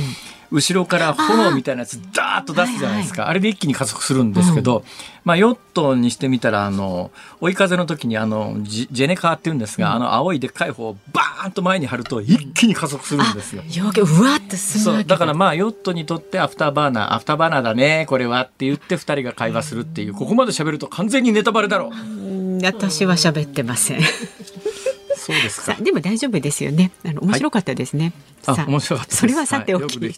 [0.51, 3.29] 後ろから炎みたいなやつダーッと出すじゃないですか。
[3.29, 4.85] あ,、れで一気に加速するんですけど、うん、
[5.25, 13.63] まあ、ヨットにしてみたらあの追い風の時にあのジジェネカーっていうんですが、うん、あの青いでっかい帆をバーンと前に張ると一気に加速するんですよ。
[14.03, 22.61] うわっとそうだからまあヨットにとってアフターバーナーアフターバーナーだねこれはって言って二人が会話するっていうここまで喋ると完全にネタバレだろう。
[22.63, 24.01] 私は喋ってません。
[25.21, 25.75] そうですか。
[25.75, 26.91] でも大丈夫ですよね。
[27.05, 28.15] あの面白かったですね。
[28.47, 29.99] はい、さあ、面白かったそれはさておき。
[29.99, 30.15] はい、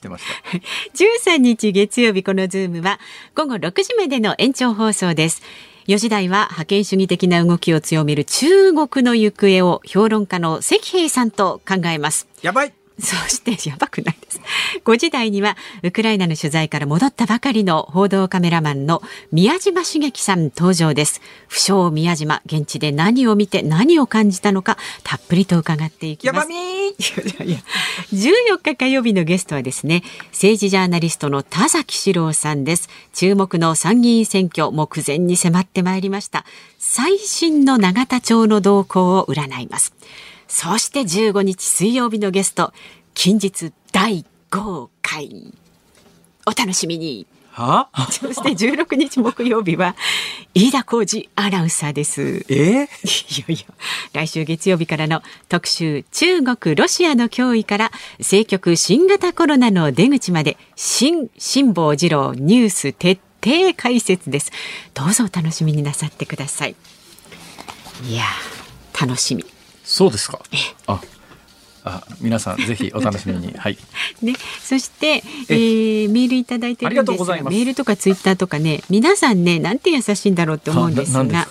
[0.94, 3.00] 十三日月曜日このズームは
[3.34, 5.42] 午後六時までの延長放送です。
[5.88, 12.28] 4時台は覇権主義的な動きを強める中国の行方を評論家の関平さんと考えます。
[12.42, 12.81] やばい。
[13.02, 14.40] そしてやばくないです。
[14.84, 21.20] 5時台にはウクライナの取材から戻ったばかりの報道カメラマンの宮島茂樹さん登場です。
[21.48, 26.36] 不詳宮島、現地で何を見て何を感じたのかたっぷりと伺っていきます。
[26.36, 27.58] やばみー
[28.12, 32.88] 14日火曜日のゲストはですね、政治ジャーナリストの田崎史郎さんです。
[33.12, 36.44] 注目の参議院選挙目前に迫ってまいりました。
[36.78, 39.92] 最新の永田町の動向を占います。
[40.54, 42.74] そして15日水曜日のゲスト、
[43.14, 45.54] 近日第5回。
[46.44, 47.26] お楽しみに。
[47.52, 47.88] は？
[48.10, 49.96] そして16日木曜日は
[50.52, 52.44] 飯田浩二アナウンサーです。
[52.50, 52.82] え？
[52.84, 53.74] ー、いやいや
[54.12, 64.52] 来週月曜日からの特集中国ロシアの脅威から政局新型コロナの出口まで新辛坊治郎ニュース徹底解説です。
[64.92, 66.76] どうぞお楽しみになさってください。
[68.06, 68.24] いや
[69.00, 69.46] 楽しみ。
[69.84, 70.40] そうですか？
[70.86, 71.00] あ、
[71.84, 73.52] あ皆さんぜひお楽しみに。
[73.58, 73.76] はい。
[74.22, 81.48] ね、そして、えー、メールいただいてるんですが、メールとかツイッターとかね、皆さんね、なんて優しいんだろうと思うんですが、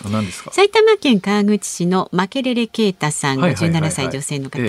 [0.54, 4.60] 埼玉県川口市のマケレレケータさん、57歳女性の方、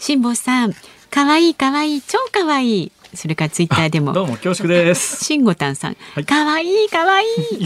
[0.00, 0.74] 辛坊さん、
[1.10, 2.92] かわいいかわいい、超かわいい。
[3.14, 4.12] それからツイッターでも。
[4.12, 5.24] どうも恐縮です。
[5.24, 7.24] 慎吾たんさん、かわいいかわい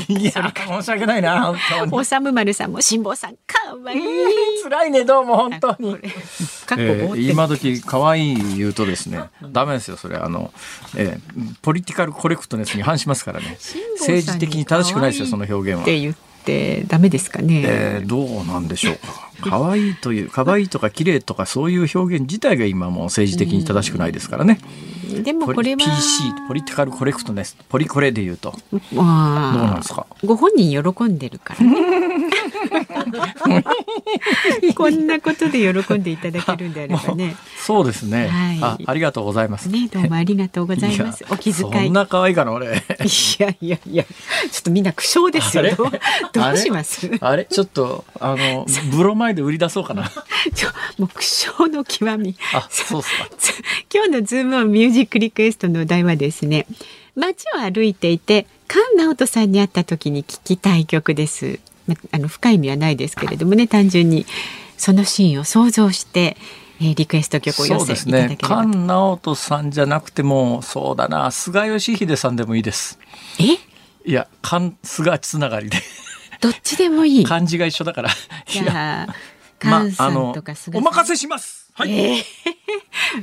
[0.09, 0.14] い。
[0.14, 1.55] いや、申し訳ないな。
[1.90, 4.00] おさむまるさんも辛坊さん、かわいい。
[4.62, 5.96] 辛いね、どうも本当に。
[6.78, 10.52] えー、今時可愛い言うとですね、ダメですよ、それあの、
[10.96, 13.59] えー、ポリティカルコレクトネスに反しますからね。
[13.98, 15.83] 政治的に正しくないですよ、その表現は。
[15.83, 17.62] って言ってダメですかね。
[17.64, 19.32] えー、どうなんでしょうか。
[19.50, 24.59] 可愛いという可愛いとか綺麗とかそういう表現自体が今も政治的に正しくないですからね。
[25.22, 28.55] でもこれは PC ポリティカルコレクトネスポリコレで言うと。
[28.92, 30.07] どうなんですか？
[30.24, 31.76] ご本人喜んでるから、ね、
[34.74, 37.35] こんなことで喜んでいただけるんであればね。
[37.58, 39.68] そうですね、はい、あありがとうございます。
[39.68, 41.24] ねどうもありがとうございます。
[41.30, 41.72] お気遣い。
[41.72, 42.66] そんな可愛いかな俺。
[42.66, 42.70] い
[43.38, 45.64] やいやいやちょっとみんな苦笑ですよ。
[46.32, 47.11] どうします？
[47.20, 47.44] あれ？
[47.44, 50.11] ちょっとあのブロマイド売り出そうかな。
[50.54, 51.22] ちょもう苦
[51.58, 52.37] 笑の極み。
[52.54, 53.28] あそうっすか。
[53.92, 56.66] 今日のズームはミュージックリクエストのお題はですね
[57.16, 61.61] 街を歩いていて菅直人さんに会った時に聞きたい曲です。
[62.12, 64.25] あの深い意味はないですけれどもね単純に
[64.77, 66.37] そのシーンを想像して
[66.81, 68.72] えー、リクエスト曲を寄せていただければね。
[68.72, 71.31] 菅直人さんじゃなくてもそうだな。
[71.31, 72.98] 菅義偉さんでもいいです。
[73.38, 73.53] え？
[74.05, 75.79] いや菅菅つながりで。
[76.40, 77.25] どっちでもいい。
[77.25, 78.11] 漢字が一緒だから。
[78.11, 78.12] い
[78.57, 79.07] や
[79.61, 82.25] 菅さんとか菅さん、まあ、お任せしますはい、えー、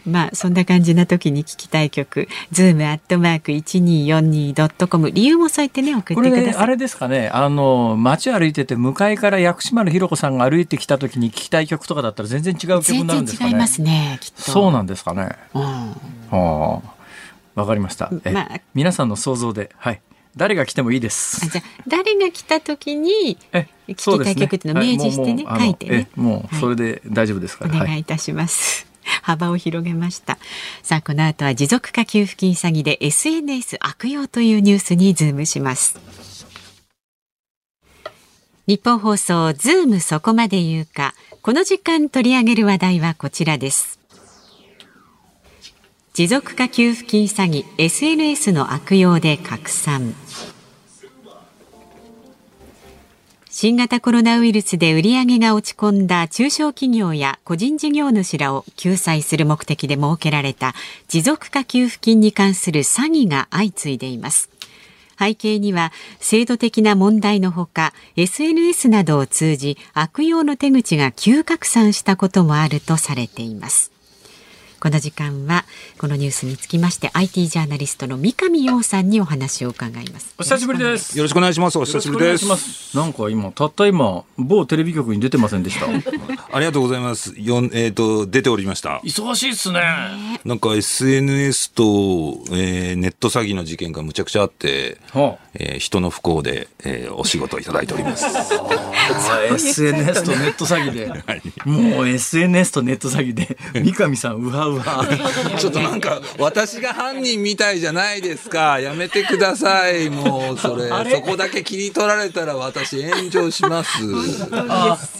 [0.09, 6.45] まあそんな感じな時に聞きたい曲ズームアットマーク一二四二ドットコム理由も添えてね送ってください。
[6.45, 13.51] これ、あれですかねあの街歩いてて向かいから薬師丸ひろ子さんが歩いてきた時に聞きたい曲とかだったら全然違う曲になるんですかね。
[13.51, 14.51] 違いますねきっと。
[14.51, 15.29] そうなんですかね。
[15.53, 15.61] うん。
[15.61, 16.99] はあ。
[17.55, 18.09] わかりました。
[18.31, 20.01] まあ、皆さんの想像ではい。
[20.37, 21.49] 誰が来てもいいです。
[21.49, 23.37] じゃ誰が来た時に
[23.87, 26.09] 聞きたい曲っていうのを明示してね、はい、書いてね。
[26.15, 27.75] もうそれで大丈夫ですから。
[27.75, 28.89] お願いいたします。
[29.21, 30.37] 幅を広げました
[30.81, 35.99] さあこの後は持続化給付金詐欺で SNS 悪用というニュースにズームします
[38.67, 43.98] ニッポン放送ズームそこまで言うかこの時間取り上げる話題はこちらです
[46.19, 50.13] 持続化給付金詐欺 SNS の悪用で拡散。
[53.49, 60.73] 新型コロナウイルスで売り上げが落ち込んだ中小企業や個人事業主らを救済する目的で設けられた
[61.07, 64.49] 持続化給付金に関する詐欺が相次いでいます。
[65.17, 73.97] 背景には制度的な問題のほか SNS などを通じ悪用の手口が急拡散したこともあるとされています。
[74.79, 75.65] この時間は
[75.97, 80.33] このニュースにつきまして IT ジャーナリストの三上洋さんにお話を伺います。
[80.39, 81.17] お久しぶりです。
[81.17, 81.77] よろしくお願いします。
[81.77, 82.95] お久しぶりです。
[82.95, 85.87] なんか今たった今某テレビ局に出てませんでした。
[86.55, 87.33] ありがとうございます。
[87.37, 89.01] よんえっ、ー、と出ておりました。
[89.03, 89.81] 忙しいっすね。
[90.45, 91.83] なんか SNS と、
[92.51, 98.25] えー、ネット詐欺の事件がむちゃくちゃあって、はあ、えー、人の不幸で、えー、お仕事をいただいております。
[99.55, 105.05] SNS とネット詐欺で、 はい、もう SNS とネット詐欺で三上さんうわうわ。
[105.57, 108.79] ちょっとなんか私が犯人みたいじゃないですか。
[108.79, 110.09] やめてください。
[110.09, 110.89] もうそれ。
[111.11, 113.89] そこだけ切り取られたら私炎上します。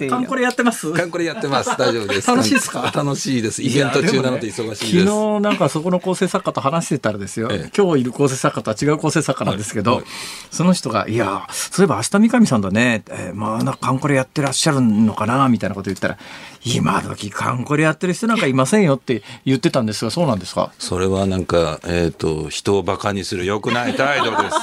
[0.10, 0.92] カンコレやってます？
[0.94, 1.70] カンコレやってます。
[1.78, 2.28] 大丈夫です。
[2.28, 2.92] 楽しいですか？
[2.94, 3.62] 楽しいです。
[3.62, 10.00] イベント中なので忙しいです、ね、昨日なんかそこの構成作家と話してたらですよ、ええ、今日いる構成作家とは違う構成作家なんですけど、はい。
[10.02, 10.10] はい、
[10.52, 16.18] その人が「いやそういえば明日三上さんだね、えー、まあなカンコレやってらっしゃるのかな」みたいなこと言ったら
[16.66, 20.72] 「今時カンコレやってる人なんかいませんよ」って言ってたんですがそうなんですか？
[20.80, 24.56] それはなんか、えーと、人をバカにする良くない態度です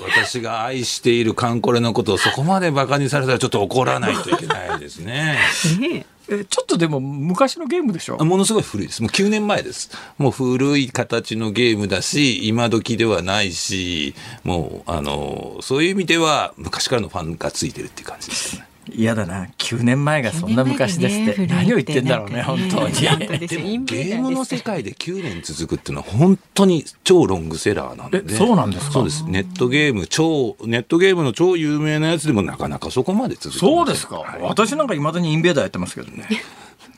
[0.00, 5.38] 私が愛しているカンコレのことをそこまでバカにされたらちょっと怒らないといけないですね。
[5.78, 8.16] ねえちょっとでも昔のゲームでしょ？
[8.24, 9.02] ものすごい古いです。
[9.02, 9.90] もう9年前です。
[10.16, 18.66] もう古い形のゲームだし、今時ではないし、もう、あの、そういう意味では昔からのファンがついてるっていう感じですね。
[18.96, 19.46] 嫌だな。
[19.58, 22.94] 9年前がそんな昔ですって、何を言ってんだろうね 本当に。
[22.94, 28.34] ゲームの世界で9年続くっていうのは本当に超ロングセラーなんで。
[28.34, 29.24] そうなんですそうです。
[29.24, 36.28] ネットゲーム超ネットゲームの超有名なやつでもなかなかそこまで続くそうですか、はい、私なんかいまだにインベーダーやってますけどね。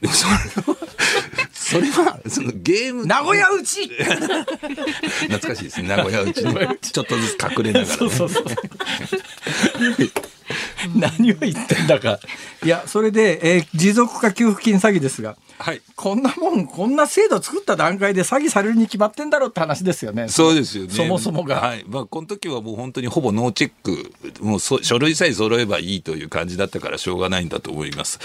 [1.52, 3.88] それはそのゲーム名古屋うち！
[3.88, 5.88] 懐かしいですね。
[5.88, 8.44] 名古屋うちね ちょっとずつ隠れながら、ね、そうそうそう
[10.94, 12.18] 何を言ってんだか。
[12.64, 20.28] いや、それで、えー、持続化給付金詐欺ですが、はい、こんなもん、こんな制度作った段階で詐欺されるに決まってんだろうって話ですよね。
[20.28, 20.90] そうですよね。
[20.92, 21.56] そもそもが。
[21.56, 21.84] はい。
[21.88, 28.18] まあ、この時はもう本当にほぼノーチェック、もう書類さえ揃えばいいという感じだったからしょうがないんだと思います。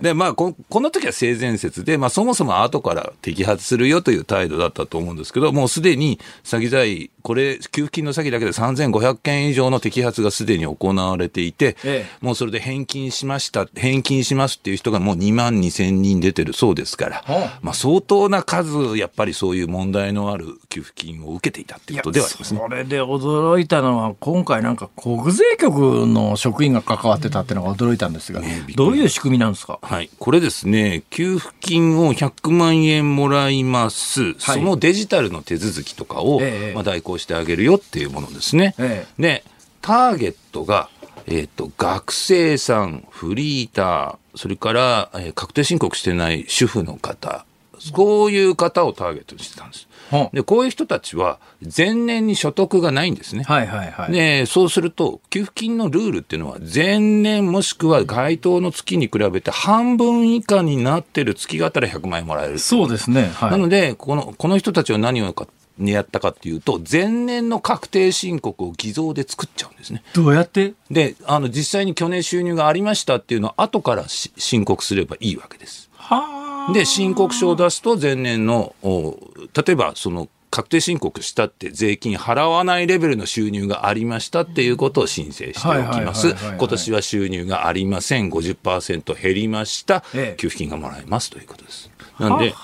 [0.00, 17.24] で、まあこ、この時は性善説で、まあ、そもそも後から摘発するよという態度だったと思うんですけど、もうすでに詐欺罪、これ、給付金の詐欺だけで3500件以上の摘発がすでに行われていて、ええ、もうそれで返金しました、返金しますっていう人がもう2万2000人出てるそうですから、
[17.62, 22.60] まあ、相当な数、やっぱりそういう問題のある給付金を受けていたっていうことではありますね。
[22.60, 29.78] それで驚いたのは、今回なんか国税局の職員が関わってたっていうのが驚いたんですが、ね、どういう仕組みなんですか？
[29.82, 30.10] はい。
[30.18, 34.22] これですね、給付金を100万円もらいます。
[34.22, 38.74] はい、そのデジタルの手続きとかを、ええ、まあ、代行してあげるよっていうものですね。
[38.78, 39.44] え、で、
[39.80, 40.88] ターゲットが、
[41.26, 47.44] えっ、ー、と、学生さん、フリーター、それから、えー、確定申告してない主婦の方、
[47.92, 49.88] こういう方をターゲットにしてたんです。
[50.32, 51.40] で、こういう人たちは
[51.76, 53.42] 前年に所得がないんですね。
[53.42, 54.12] はいはいはい。
[54.12, 62.60] で、そうすると、給付金のルールっていうのは、前年もしくは該当の月に比べて半分以下になってる月があったら100万円もらえる。
[62.60, 63.32] そうですね。
[63.34, 70.02] はい、なので、この、この人たちは何をかにやったかっていうと、前年の確定申告を偽造で作っちゃうんですね。
[70.14, 70.74] どうやって？
[70.90, 75.88] で、あの、実際に去年収入がありましたっていうのを後から申告すればいいわけです。
[75.96, 86.34] はで、申告書を出すと前年の、例えばその確定申告したって税金払わないレベルの収入がありましたっていうことを申請しておきます。
[86.58, 88.30] 今年は収入がありません。
[88.30, 90.02] 50%減りました。
[90.38, 91.90] 給付金がもらえますということです。
[92.18, 92.54] なんで、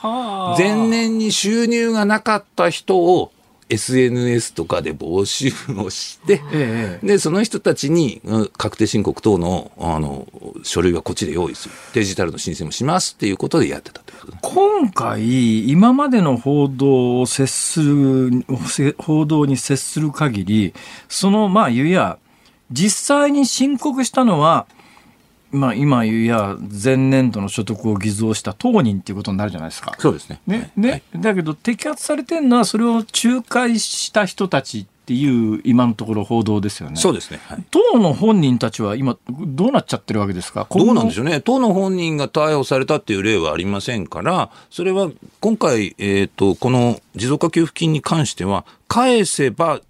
[0.59, 3.33] 前年に収入がなかった人を
[3.71, 8.21] SNS とかで募集をして、ええ、で、その人たちに
[8.57, 10.27] 確定申告等のあの
[10.63, 11.75] 書類はこっちで用意する。
[11.95, 18.45] デジタルの申請もしますっていうことでやってたということ、今回、今までの報道を接する、
[18.99, 20.75] 報道に接する限り、
[21.09, 22.19] その、まあ、いや、
[22.71, 24.67] 実際に申告したのは、
[25.55, 29.95] まあ、今言うや前年度の所得を偽造した当人っていうことになるじゃないですか。
[29.99, 30.41] そうですね。
[30.47, 36.97] ね、ね、はい、だけど摘発されてるのはそれを仲介した人たちっていう今のところ報道ですよね。
[36.97, 37.39] そうですね。
[37.47, 40.67] はい、党の本人たちは今どうなっちゃってるわけですか？
[40.71, 41.43] どうなんでしょうね。
[41.43, 49.83] 党の本人が逮捕されたっていう例はありませんから、それは今回えっ、ー、とこの持続化給付金に関しては返せば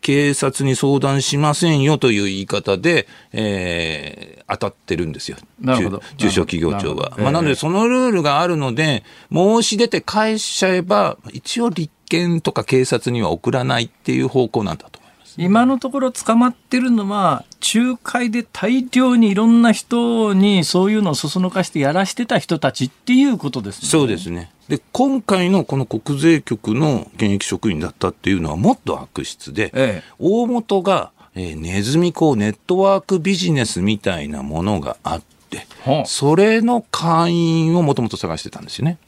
[0.00, 5.36] 警察に相談しませんよという言い方で、えー、当たってるんですよ。
[5.60, 6.02] なるほど。
[6.16, 7.10] 中小企業庁は。
[7.10, 15.34] なまあ、なので、そのルールがあるので、申し出て返しちゃえば、一応立検とか警察には送らないっていう方向なんだと思います。
[15.38, 17.44] 今のところ捕まってるのは、
[17.74, 23.88] 仲介で大量にいろんな人にそういうのをそそのかしてやらしてた人たちっていうことですね。
[23.88, 24.50] そうですね。
[24.68, 35.66] で、今回のこの国税局の現役職員だったっていうのはもっと悪質で、ええ、大元が、えー、ネズミ講ネットワークビジネスみたいなものがあって、
[36.04, 38.98] それの会員をもともと探してたんですよね。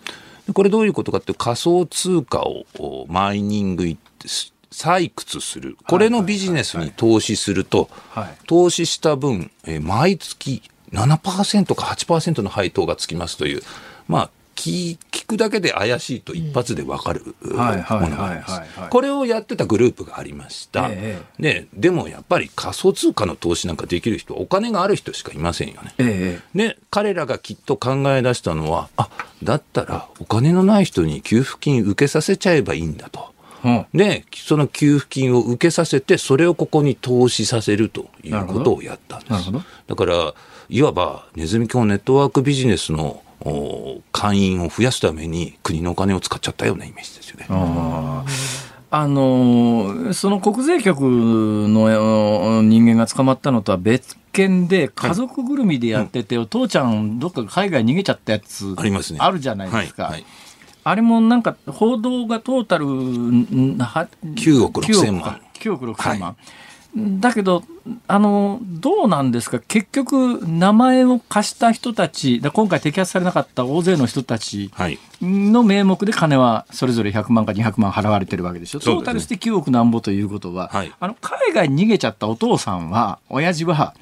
[0.52, 2.66] これどういうことかって仮想通貨を
[3.08, 3.84] マイニング
[4.70, 5.76] 採掘する。
[5.86, 7.88] これのビジネスに投資すると、
[8.46, 13.62] 投資した分、え毎月7%か8%の配当がつきますという、
[14.08, 18.60] まあ、聞くだけで怪しいと一発で分かるものがあります。
[18.90, 20.88] これをやってたグループがありました。
[20.90, 25.94] ええ、ででもやっぱり仮想通貨の投資なんかできる人、お金がある人しかいませんよね。
[25.98, 29.08] え、で、彼らがきっと考え出したのは、あ
[29.42, 33.34] だったらお金のない人に給付金受けさせちゃえばいいんだと。
[33.94, 39.50] で、その給付金を受けさせて、それをここに投資させるということをやったんです。
[39.86, 40.34] だから、
[40.68, 43.22] いわばネズミ教ネットワークビジネスの
[44.12, 47.46] 会員を増やすために国のお金を使っちゃったようなイメージですよね。
[48.90, 60.04] あのその国税局の人間が捕まったのとは別件で家族ぐるみでやってて、はい、お父ちゃんどっか海外逃げちゃったやつありますねあるじゃないですか。
[60.04, 60.24] はいはい
[60.86, 65.40] あれもなんか報道がトータル9億6千万。
[65.54, 66.36] 9億6千万。
[66.96, 67.64] はいだけど、
[68.06, 69.58] あの、どうなんですか？
[69.58, 74.70] 結局、名前を貸した人たち、今回摘発されなかった大勢の人たち
[75.20, 78.78] の名目で金はそれぞれ100万か200万払われてるわけでしょ？
[78.80, 83.94] トータルして9億なんぼということは、はい、あの、海外に逃げちゃったお父さんは、親父は、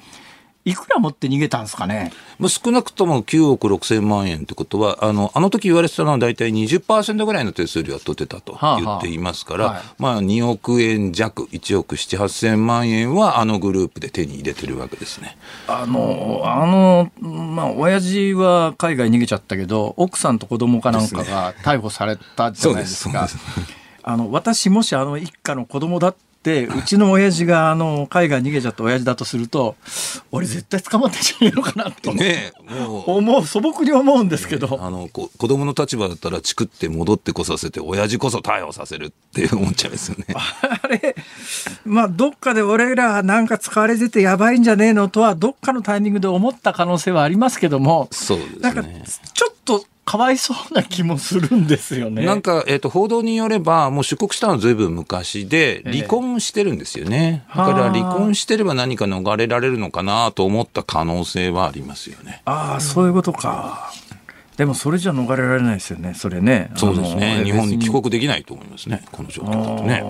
[0.65, 2.11] いくら持って逃げたんですかね？
[2.39, 15.37] もう少なくとも9億6千万円ってことは、あの、あの時言われてたのは大体20%ぐらいの手数料は取ってたと言っていますから、はあはあはい、まあ2億円弱、1億7、8千万円はあのグループで手に入れてるわけですね。
[15.67, 23.27] あの、あの、まあ、親父は海外逃げちゃったけど、奥さんと子供かなんかが逮捕されたじゃないですか。
[24.03, 26.15] あの、私もしあの一家の子供だっ、
[26.51, 29.75] うちの親父があの海外逃げちゃった親父だとすると、
[30.31, 33.03] 俺絶対捕まってんじゃねえのかなと、ね、もう。
[33.07, 40.25] 思う素朴に思うんですけど、ね、あの子供の立場だったらチクって戻ってこさせて親父こそ逮捕させるって思っちゃいますよね。
[40.35, 41.15] あれ
[41.85, 48.09] まあどっかで俺らなんか使われててやばいんじゃねえのとはどっかのタイミングで思った可能性はありますけども。
[48.11, 48.59] そうですね。
[48.61, 49.52] なんかちょっと
[50.05, 52.25] かわいそうな気もするんですよね。
[52.25, 57.45] なんか、えっ、ー、と、報道によれば、もう出国したのはずいぶん昔で、離婚してるんですよね。
[57.49, 62.41] えー、だから離婚してれば何か逃れられるのかなと思った可能性はありますよね。
[62.45, 63.91] ああ、そういうことか。
[64.57, 66.69] でもそれじゃ逃れられないですよね、それね。
[66.75, 67.41] そうですね。
[67.43, 70.03] 日本に帰国できないと思いますね、この状況だとね。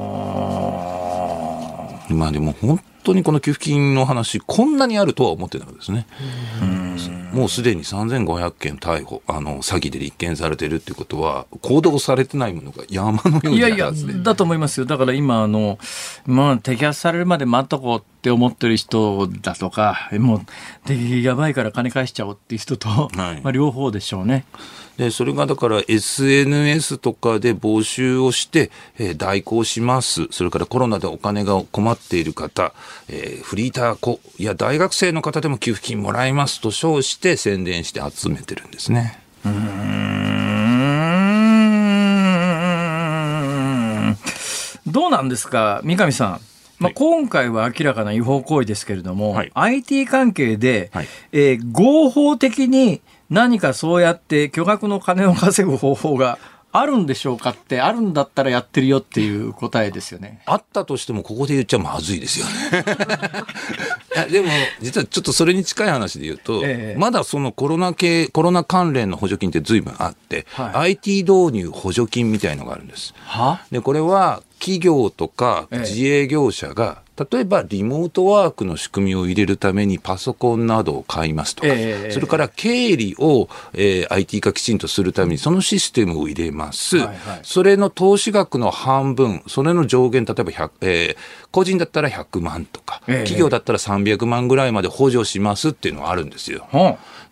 [2.09, 6.05] まあでも本当にこの給付金の話、こんなにあるとは思ってなかったですね。
[7.31, 13.91] もうすでに3500件逮捕、あの詐欺で立件されてるっていうことは、行動されてないものが山のようにいやいや、
[14.23, 14.85] だと思いますよ。
[14.85, 15.79] だから今、あの、
[16.25, 20.41] まあ、摘発されるまで待っとこうって思ってる人だとか、もう、
[20.87, 24.45] でやばいから金返しちゃおうっていう人と、はい、まあ、両方でしょうね。
[24.97, 28.69] でそれがだから SNS とかで募集をして、
[28.99, 30.27] えー、代行します。
[30.29, 32.73] それからコロナでお金が困っている方、
[33.09, 39.19] えー、フリーター子や大学生の方でも給付金もらいますと称して宣伝して集めてるんですね。
[39.45, 40.53] うん
[44.85, 46.39] どうなんですか三上さん。
[46.79, 53.01] まあ、今回は明らかな違法行為ですけれども、はい、IT 関係で、はい、えー、合法的に
[53.34, 56.38] 何かそうやって巨額の金を稼ぐ方法が
[56.71, 60.41] あるんでしょうかってあるんだったらやってるよっていう答えですよね。
[60.47, 62.86] あったとしてもここで言っちゃまずいですよね。
[64.29, 64.47] でも
[64.81, 73.13] 実はちょっとそれに近い話で言うと、ええ、まだそのコロナ系コロナ関連の補助金って随分あって、はい、IT 導入補助金みたいのがあるんです。
[73.71, 91.18] でこれは企業とか自営業者が例えばリモートワークの仕組みを入れるためにパソコンなどを買いますとか、えー、それから経理を、えー、IT 化きちんとするためにそのシステムを入れます、はいはい、それの投資額の半分、それの上限、例えば100、えー、
[91.51, 96.68] 個人だったら100万とか、えー、企業だったら300万ぐらいまで補助しますっていうのがあるんですよ。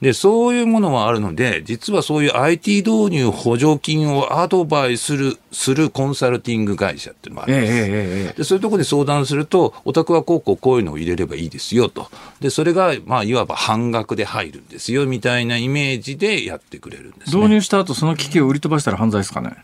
[0.02, 7.74] で、そういうものはあるので、実はそういう IT 導入補助金をアドバイスする、するコンサルティング会社っていうのもあるんです。
[7.74, 12.10] えー、でそういうところに相談すると、お宅はこうこうこういうのを入れればいいですよと。
[12.40, 19.56] で、それが、まあ、いわば半額で入るんですよ、みたいなイメージでやってくれるんです、ね、導入した後、その機器を売り飛ばしたら犯罪ですかね？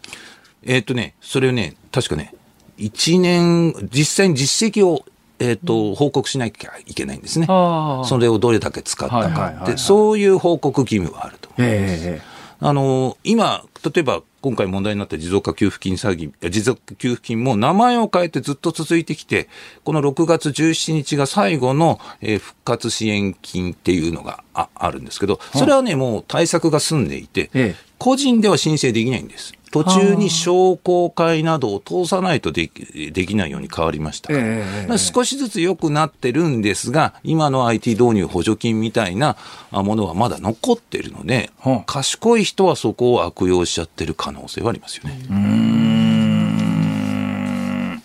[0.64, 2.32] えっとね、それをね、確かね、
[2.78, 5.04] 1年、実際に実績を
[5.40, 12.38] えーと、報告しなきゃいけないんですね、それをどれだけ使ったかって、そういう報告義務はあると思います。
[12.60, 19.48] あの今、例えば今回問題になった持続化給付金詐欺、持続給付金も名前を変えてずっと続いてきて、
[19.84, 29.54] この6月17日が最後の、えー、復活支援金っていうのがああるんですけど、それはね、もう対策が済んでいて、個人では申請できないんです。
[29.72, 39.38] 途中に商工会などを通さないとできできないように変わりました、えー、少しずつ良くなってるんですが、今の IT 導入補助金みたいな
[39.72, 41.52] ものはまだ残ってるので、
[41.86, 46.17] 賢い人はそこを悪用しちゃってる可能性はありますよね。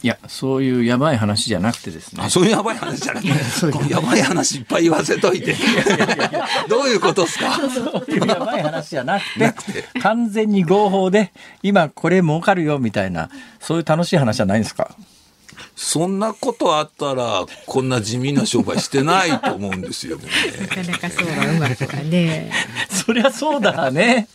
[0.02, 2.22] いや、そういうやばい話じゃなくてですね。
[2.24, 4.22] あ、そういうやばい話じゃなくて、やばい。
[4.22, 5.54] 話いっぱい言わせといて。
[6.68, 7.52] どういうことですか？
[7.68, 9.24] そういうやばい話じゃなく
[9.72, 11.32] て、完全に合法で、
[11.62, 13.30] 今これ儲かるよみたいな、
[13.60, 14.96] そういう楽しい話じゃないんですか？
[15.76, 20.24] そんなことあったら、こんな地味な商売してないと思うんですよ、ね。
[20.60, 22.52] なかなかそうはうまくはね。
[22.90, 24.28] そりゃそうだね。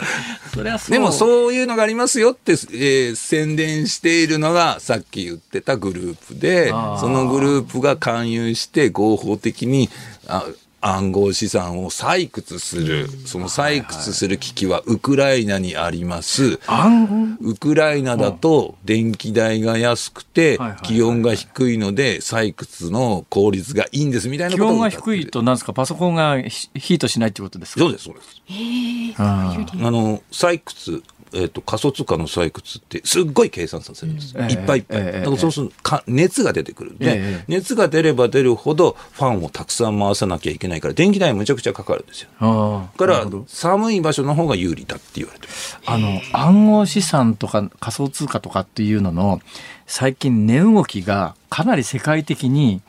[0.53, 0.91] そりゃそう。
[0.91, 9.89] でもそういうのがありますよって、えー、宣伝しているのが、さっき言ってたグループで、そのグループが勧誘して合法的に、
[10.28, 10.43] あ
[10.80, 16.60] 暗号資産を採掘する、その採掘する機器はウクライナにあります。
[17.42, 27.80] ウクライナだと電気代が安くて、気温が低いので採掘の効率がいいんですみたいなこと気温が低いと、なんですか、パソコンがヒートしないってことですか？
[27.80, 28.28] そうです、そうです。
[29.20, 29.56] あ
[29.92, 31.02] の、採掘、
[31.34, 36.94] えーと、仮想通貨の採掘ってすっごい計算させるんです、うん、いっぱいいっぱい、えー、だからそうするとか熱が出てくる。
[36.94, 37.20] んで、え。
[37.20, 42.30] ー、熱が出れば出るほどファンをたくさん回さなきゃいけないから電気代むちゃくちゃかかるんですよ。
[42.40, 45.48] だから寒い場所の方が有利だって言われて
[45.86, 49.42] あの暗号資産とか仮想通貨とかっていうのの
[49.86, 52.82] 最近値動きがかなり世界的に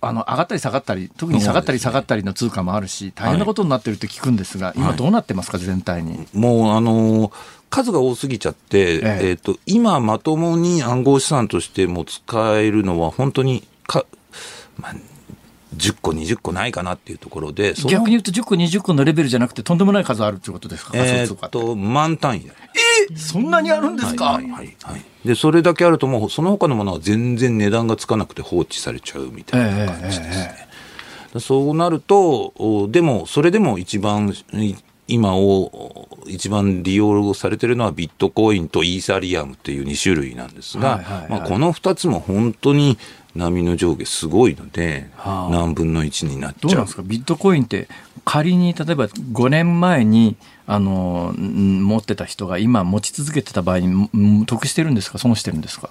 [0.00, 6.26] あの上がったり下がったり特に下がったり下がったりの通貨もあるし大変なことになってるって聞くんですが、はい、今どうなってますか、全体に？
[6.34, 7.32] もうあの
[7.70, 14.04] 数が多すぎちゃって、えええー、と今まともに暗号資産としても使えるのは本当にか、
[14.76, 14.94] まあ、
[15.74, 22.50] 10個、20個ないかなっていうところで、逆に言うと10個、20個のレベルじゃなくて、とんでもない数あるということですか、えー、っと、満単位
[23.10, 30.68] えそんなにあるんですか、はいはい、はい、で、それだけあると、もうその他のものは全然値段がつかなくて放置されちゃうみたいな感じですね。
[31.34, 34.34] えー、そうなると、でも、それでも一番、
[35.06, 42.96] 今を一番利用されてるのはビットコインとイーサリアムっていう2種類なんですが、まあ、この2つも本当に
[43.34, 46.60] 波の上下すごいので、はあ、何分の1になっちゃう。
[46.62, 47.02] どうなんですか？
[47.02, 47.88] ビットコインって
[48.24, 55.18] 仮に例えば5年前にあの持ってた人が今持ち続けてた場合に得してるんですか？
[55.18, 55.90] 損してるんですか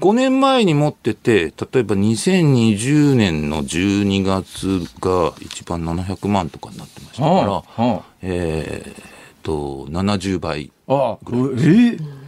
[0.00, 9.04] ？5年前に持ってて、例えば2020年の12月が一番700万とかになってましたから、はあ、えー、っ
[9.44, 10.98] と、70倍ぐらい。
[10.98, 12.21] ああえー？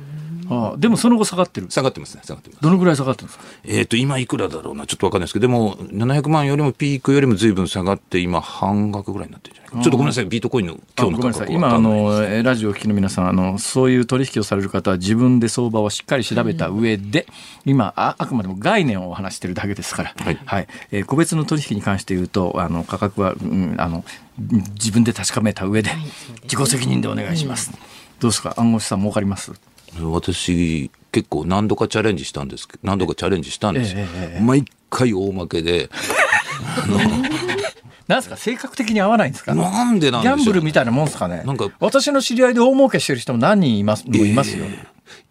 [0.51, 1.71] ああでもその後下がってる？
[1.71, 2.63] 下がってますね下がってます。
[2.63, 3.45] どのぐらい下がってるんですか？
[3.65, 4.87] えっ、ー、と今いくらだろうな？
[4.87, 9.83] ちょっとわかんないですけどでも700万よりもピークよりもずいぶん下がって今半額ぐらいになってるんじゃないか。
[9.83, 17.27] ちょっとごめんなさいビートコインの今日の価格今あのラジオを聞きの皆さんあのそういう取引をされる方は自分で相場をしっかり調べた上で、
[17.67, 24.05] うん、今ああくまでも概念をお話してるだけですから、はい、はい、えー、個別の取引に関して言うとあの価格は、うん、あの
[24.75, 25.91] 自分で確かめた上で
[26.45, 27.79] 自己責任でお願いします、うん、
[28.21, 28.55] どうですか？
[28.57, 29.53] 暗号資産儲かります？
[30.03, 35.89] 私結構何度かチャレンジしたんです何度かチャレンジしたんです、えええ、毎回大負けで。
[36.83, 36.99] あの
[38.07, 38.37] なんですか？
[38.37, 39.55] 性格的に合わないんですか？
[39.55, 41.43] なんでなんギャンブルみたいなもんですかね？
[41.47, 44.67] なんか私の知り合いで大儲けしてる人も何人います,、いますよ、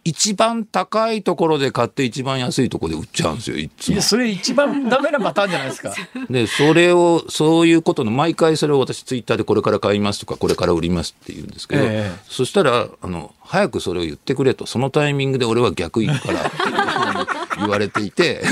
[0.04, 4.02] 一番高いところで買って一番安いところで売っちゃうんですよいつも。
[4.02, 5.94] それ一番ダメなパターンじゃないですか。
[6.28, 14.66] でそれをそういうことの毎回それを私ツイッターでこれから買いますとかこれから売りますって言うんですけど、えー、そしたらあの早くそれを言ってくれと。
[14.66, 16.50] そのタイミングで俺は逆行くから
[17.58, 18.42] 言われていて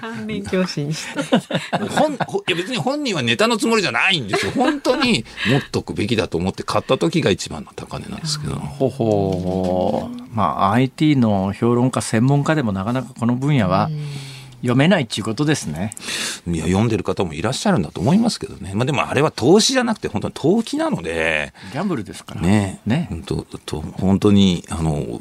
[0.00, 1.38] 反面教師にして
[1.98, 2.16] 本い
[2.48, 13.88] や別に本人はネタのつもりじゃないんですよ本当に持っとくべきだと思って買った時が一番の高値なんですけどほほまあ IT の評論家専門家でもなかなかこの分野は
[14.60, 15.92] 読めないっていうことですね。
[16.46, 18.72] いや読んでる方もいらっしゃるんだと思いますけどね。
[18.74, 21.52] まあでもあれは投資じゃなくて本当に投機なので。
[21.72, 22.80] ギャンブルですからね。
[22.86, 23.06] ね。
[23.10, 25.20] 本当と本当にあの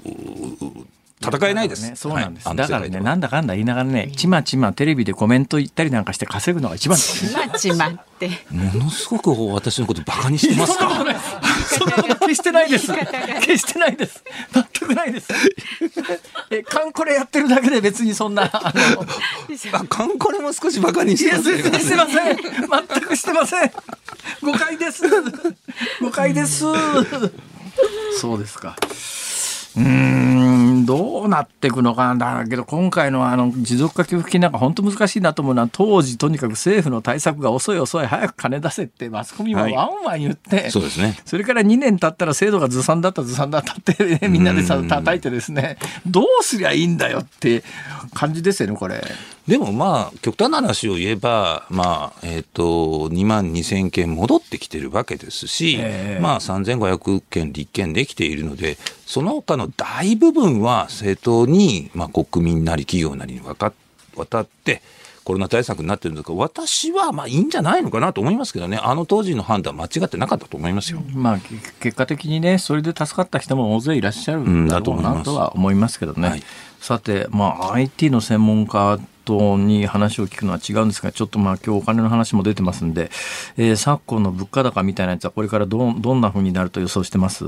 [1.22, 1.90] 戦えないです。
[1.90, 2.48] ね、そうなんです。
[2.48, 8.30] はい、だからね、なんだかんだ言いながらね、ちまちまテレビでコメント言ったりなんかして稼ぐのが一番ちまちまって。
[8.52, 10.90] ものすごく私のことバカにしてますか？
[11.78, 12.92] そんなこと決してないです。
[13.42, 14.24] 決してないです。
[14.54, 15.28] 全くないです。
[16.50, 19.06] え、カンコレやってるだけで別にそんな、あの、
[19.80, 21.80] あカンコレも少しバカにしてます、ね。
[21.80, 22.38] してません。
[22.38, 23.72] 全くしてません。
[24.42, 25.04] 誤解です。
[26.02, 26.66] 誤解です。
[28.20, 28.76] そうですか。
[29.78, 39.74] うんどうなっていくのかなんだけど今回のあの持続化給付金なんか本当難しいなと思うのは当時とにかく政府の対策が遅い遅い早く金出せってマスコミもワン
[40.06, 45.78] ワン言って、はい、そうですね、それから2年経ったら制度がずさんだったずさんだったって、ね、みんなでさ叩いてですね。
[46.06, 47.64] どうすりゃいいんだよって
[48.14, 49.04] 感じですよねこれ。
[49.48, 58.78] でもまあ、極端な話を言えば、まあ、えっ、ー、と、2万2000件戻ってきてるわけですし、えー、まあ、3500件立件できているので、
[59.16, 63.68] その他の大部分は政党に、まあ、国民なり企業なりに渡
[64.42, 64.82] って、
[65.24, 71.40] コロナ対策になってるんですが、私はまあいいんじゃないのかなと思いますけどね、あの当時の判断、間違ってなかったと思いますよ、まあ、
[71.80, 75.98] 結果的にね、それで助かった人も大勢いらっしゃるんだろうなとは思います。
[75.98, 76.28] けどね。
[76.28, 76.44] はい、
[76.82, 83.10] さて、まあ、IT の専門家とに話を聞くのは違うんですが、ちょっとまあ今日お金の話も出てますんで、
[83.56, 87.46] えー、昨今の物価高みたいなやつはこれからどどんなふうになると予想してます？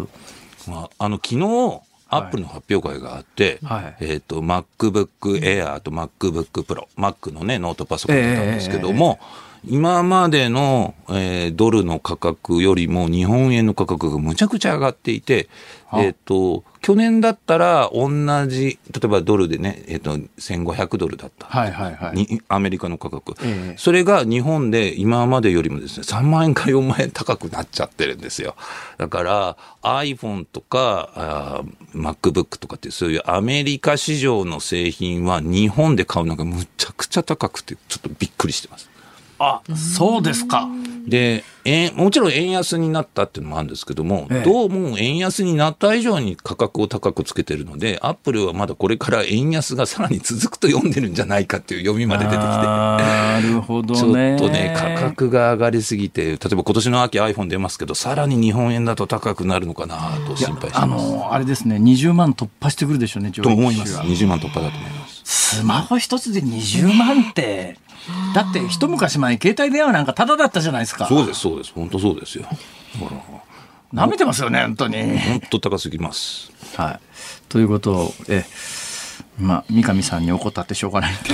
[0.68, 15.49] まあ、あの昨日アップルの発表会があって、はい、えっ、ー、と、MacBook Air と MacBook Pro、Mac のね、ノートパソコンだったんですけども、えー今までの、えー、ドルの価格よりも日本円の価格がむちゃくちゃ上がっていて、
[15.93, 18.10] えっ、ー、と、去年だったら同
[18.47, 21.47] じ、例えばドルでね、えっ、ー、と、1500ドルだった。
[21.47, 22.41] はいはいはい。
[22.49, 28.55] アメリカの価格、えー、それが日本で今までよりもですね、3万円から4万円高くなっちゃってるんですよ。
[28.97, 38.89] だから iPhone とかあ MacBook とかってそういうアメリカ市場の製品は日本で買うのがむちゃくちゃ高くて、ちょっとびっくりしてます。
[39.39, 40.67] あそうですか。
[41.07, 60.77] でえもちろん円安になったっていうのもあるんですけども、ええ、どうも円安になった以上に価格を高くつけてるので、アップルはまだこれから円安がさらに続くと読んでるんじゃないかっていう読みまで出てきて、なるほど、ね、ちょっとね、価格が上がりすぎて、例えば今年の秋 iPhone 出ますけど、さらに日本円だと高くなるのかなと心配してます。
[60.77, 63.97] あのあれですね、20万突破してくるでしょうね、と思います。
[63.97, 65.21] 20万突破だと思います。
[65.23, 67.77] スマホ一つで20万って。
[68.34, 71.08] だって一昔前携帯電話なんかタダだったじゃないですか。
[71.08, 71.74] そうですそうです。
[71.74, 72.45] 本当そうですよ。
[73.91, 75.18] なめてますよね本当に。
[75.20, 76.51] 本当高すぎます。
[76.76, 76.99] はい。
[77.49, 78.45] ということをえ
[79.39, 81.14] まあ三上さんに怒ったってしょうがない。
[81.14, 81.30] ん で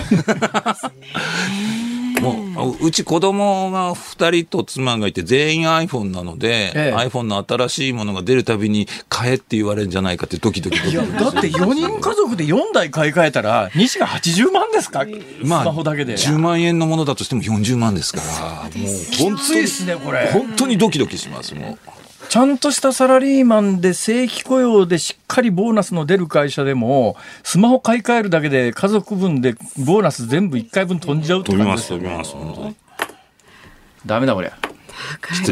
[2.23, 10.95] もううち子供が2人と妻がいて全員 iPhone なので、ええ、iPhone の新しいものが出るたびに買えって言われるんじゃないかってドキドキドキ。
[10.95, 15.05] だって4人家族で4台買い替えたら西が80万ですか、
[15.43, 16.13] まあ、スマホだけで。
[16.13, 18.63] 10万円のものだとしても40万ですから。
[18.63, 18.71] もう
[19.19, 20.31] 本当にですねこれ。
[20.31, 22.02] 本当にドキドキしますもう。
[22.33, 29.53] ちゃんとしたサラリーマンで正規雇用でしっかりボーナスの出る会社でも、スマホ買い替えるだけで家族分で
[29.85, 32.75] ボーナス全部1回分飛んじゃうって感じですよ、飛びます、飛びます、本当に。
[34.07, 34.51] ダメだこれ。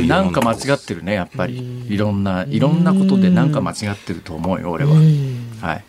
[0.08, 1.86] なんか間違ってるね、やっぱり。
[1.88, 4.94] いろんな、いろんなことでなんか間違ってると思うよ、俺は。
[5.62, 5.84] はい。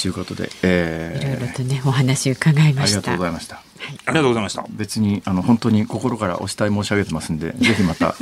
[0.00, 2.98] ということで、えー、いろいろとね、お話伺いました。
[2.98, 3.64] ありがとうございました。
[4.06, 4.64] ありがとうございました。
[4.70, 8.14] 別にあの本当に心からお慕い申し上げてますんで、 ぜひまた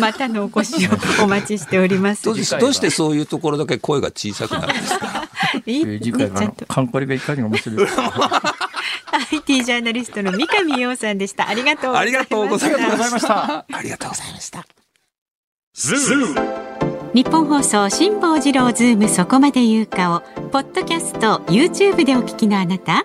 [0.00, 0.86] またのお越し
[1.20, 2.24] をお待ちしております。
[2.24, 5.28] どうしてそういうところだけ声が小さくなるんですか？
[5.66, 7.86] いい次回からカンコレがいかに面白い。
[9.32, 11.48] IT ジャーナリストの三上洋さんでした。
[11.48, 12.78] ありがとうありがとうございま
[13.18, 13.64] した。
[13.70, 14.64] ありがとうございました。
[17.14, 20.20] ニッポン放送辛坊治郎ズームそこまで言うかを
[20.50, 23.04] ポッドキャスト YouTube でお聞きのあなた。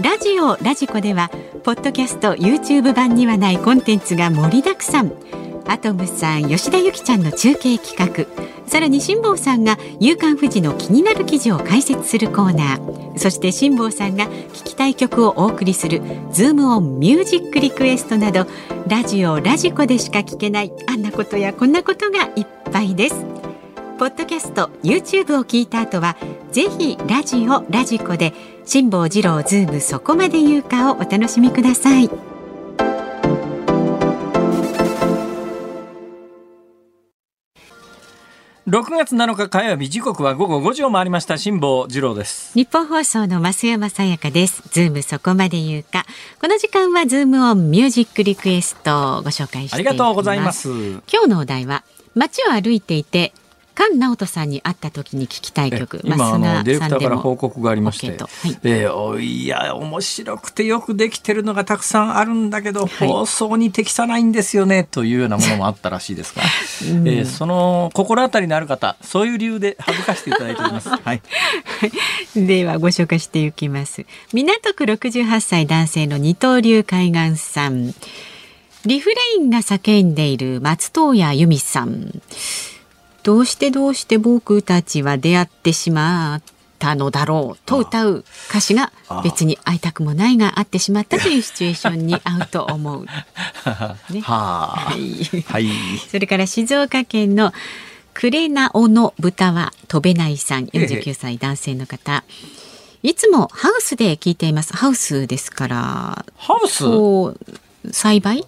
[0.00, 1.28] ラジオラジコでは
[1.64, 5.12] ポッドキャスト YouTube 版にはないコンテンツが盛りだくさん。
[5.66, 8.24] アトムさん吉田由紀ちゃんの中継企画。
[8.68, 13.18] さらに辛坊さんが「夕刊富士」の気になる記事を解説するコーナー。
[13.18, 18.46] そして辛坊さんが聞きたい曲をお送りする「ズームオンミュージックリクエスト」など
[18.86, 23.47] ラジオラジコでしか聞けないあんなことやこんなことがいっぱいです。
[23.98, 26.16] ポッドキャスト YouTube を聞いた後は
[26.52, 28.32] ぜひラジオラジコで
[28.64, 32.08] 辛坊治郎ズームそこまで言うかをお楽しみください。
[38.68, 42.52] 6月7日火曜日時刻は午後5時を回りました辛坊治郎です。
[42.54, 44.62] ニッポン放送の増山さやかです。
[44.70, 46.06] ズームそこまで言うか。
[46.40, 50.68] この時間はズームオンミュージックリクエストをご紹介してありがとうございます。
[50.70, 51.82] 今日のお題は
[52.14, 53.32] 街を歩いていて
[53.78, 66.42] 菅直人さんに会った時に聞きたい曲今あのディレクターから報告がありまして、はい、えー、いや面白くてよくできてるのがたくさんあるんだけど、はい、放送に適さないんですよねというようなものもあったらしいですが、
[66.92, 70.88] うん、えー、その心当たりのある方そういう理由で省かせていただいております。
[70.90, 71.22] はい、
[72.34, 74.06] ではご紹介していきます。
[74.32, 77.94] 港区68歳男性の二刀流海岸さん。
[78.86, 82.22] リフレインが叫んでいる松任谷由実さん。
[83.28, 86.42] どうしてどうして僕たちは出会ってしまっ
[86.78, 88.90] たのだろうと歌う歌詞が
[89.22, 93.04] 別に会いたくもないが会ってしまったというシチュエーションに合うと思う。
[94.10, 95.68] ね、はい、はい、
[96.10, 97.52] それから静岡県の
[98.14, 102.24] クレナオの豚は飛べないさん49歳男性の方。
[103.02, 104.74] いつもハウスで聞いています。
[104.74, 106.24] ハウスですから。
[106.38, 106.82] ハウス？
[107.92, 108.46] 栽培？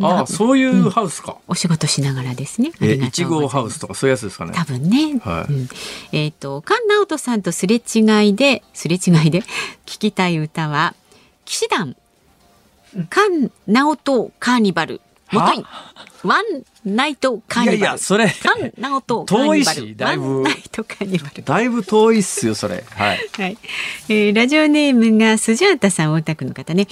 [0.00, 2.72] ああそういうハウスか、うん、お仕事しながらですね。
[2.80, 4.52] いちごハウスとかそういうやつですかね。
[4.54, 5.18] 多分ね。
[5.18, 5.68] はい、うん、
[6.12, 9.42] えっ、ー、と菅直人さんとすれ違いですれ違いで
[9.86, 10.94] 聞きたい歌は
[11.44, 11.96] 騎士団
[12.92, 15.00] 菅直人カーニバル
[15.32, 15.64] もとい
[16.24, 16.44] ワン
[16.84, 17.78] ナイトカーニバル。
[17.78, 21.42] いやいやそれ菅直人遠いしだいぶナイトカーニバル。
[21.42, 22.84] だいぶ遠いっすよそれ。
[22.90, 23.18] はい。
[23.32, 23.58] はい。
[24.08, 26.88] えー、ラジオネームがスジャータさん大田区の方ね。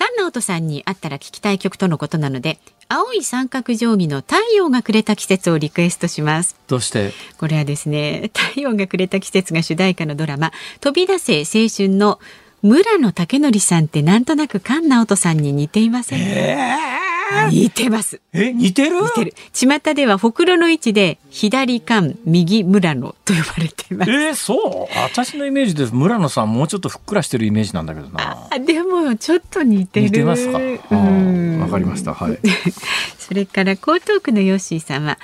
[0.00, 6.56] 菅直人さんに会ったら聞きたい曲とのことなので青い三角定規の太陽がくれた季節をリクエストします。
[6.68, 7.12] どうして？
[7.38, 12.18] これはですね太陽がくれた季節が主題歌のドラマ飛び出せ青春の
[12.62, 17.09] 村野武則さんってなんとなく菅直人さんに似ていませんえー
[17.50, 18.20] 似てます。
[18.32, 19.00] え、似てる？
[19.02, 19.34] 似てる。
[19.52, 24.10] 巷ではほくろの位置で左官、右村野と呼ばれています。
[24.10, 24.98] えー、そう？
[24.98, 28.48] 私のイメージで村野さんもうちょっとふっくらしてるイメージなんだけどな。
[28.50, 30.06] あ、でもちょっと似てる。
[30.06, 30.58] 似てますか？
[30.58, 32.14] わかりました。
[32.14, 32.38] はい。
[33.18, 35.18] それから江東区のヨッシーさんは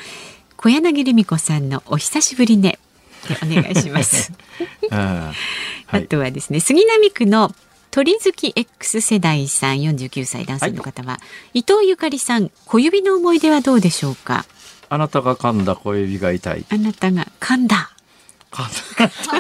[0.57, 2.79] 小柳ルミ子さんのお久しぶりね。
[3.29, 4.33] でお願いします。
[4.91, 5.33] あ
[6.09, 7.55] とはですね杉並区の
[7.97, 11.19] 鳥月 X 世代さん49歳男性の方は、は
[11.55, 14.45] い、伊藤ゆかりさん小指の思い出はどうでしょうか？
[14.91, 16.67] あなたが噛んだ小指が痛い。
[16.69, 17.91] あなたが噛んだ。
[18.51, 18.69] 噛ん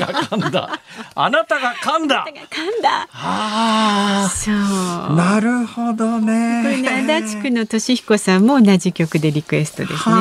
[0.00, 0.09] だ。
[0.24, 0.80] 噛んだ。
[1.14, 2.24] あなたが噛んだ。
[2.50, 4.54] 噛んだああそう。
[5.14, 6.62] なるほどね。
[6.62, 10.16] これね足立区の俊彦さんも同じ曲でリクエストですね、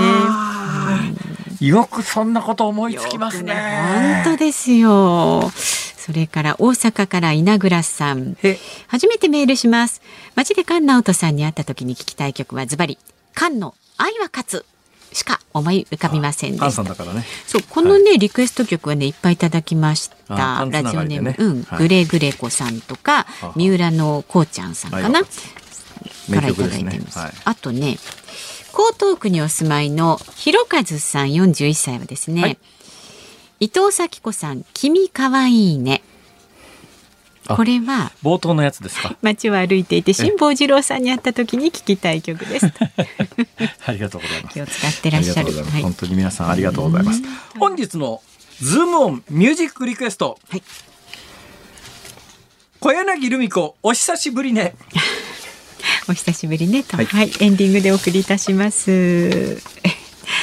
[1.62, 5.50] うん、よくそんなこと思いつきますね、ね、本当ですよ
[6.06, 8.38] それから大阪から稲倉さん。
[8.86, 10.04] 初めてメールします。
[10.36, 13.00] 街で菅直人さんに会った時に聞きたい曲はズバリ、
[13.34, 14.66] 菅の愛は勝つ。
[15.14, 16.84] しか思い浮かびませんでした。
[16.84, 20.68] ね、そうこのね、はい、リクエスト曲はねいっぱいいただきました。
[20.70, 23.26] ラジオネーム、ね、うん、はい、グレグレコさんとか
[23.56, 25.28] 三浦のこうちゃんさんかな、か
[26.30, 27.18] らいただいてます。
[27.18, 27.98] はい、あとね
[28.74, 32.60] 江東区にお住まいのひろかずさん41歳はですね、
[33.60, 36.02] 伊藤咲子さん、君かわいいね。
[37.48, 39.16] これは冒頭のやつですか？
[39.22, 42.66] 街を歩いていて辛坊治郎さんに会った時に聞きたい曲です。
[43.86, 44.54] ありがとうございます。
[44.54, 45.54] 気を使ってらっしゃる。
[45.54, 47.22] はい、本当に皆さんありがとうございます。
[47.60, 48.22] 本日の
[48.62, 50.40] ズームオンミュージックリクエスト。
[50.50, 50.64] はい、
[52.80, 54.74] 小柳ルミ子お久しぶりね。
[56.10, 59.62] お久しぶりねと、はい、はい、エンディングでお送りいたします。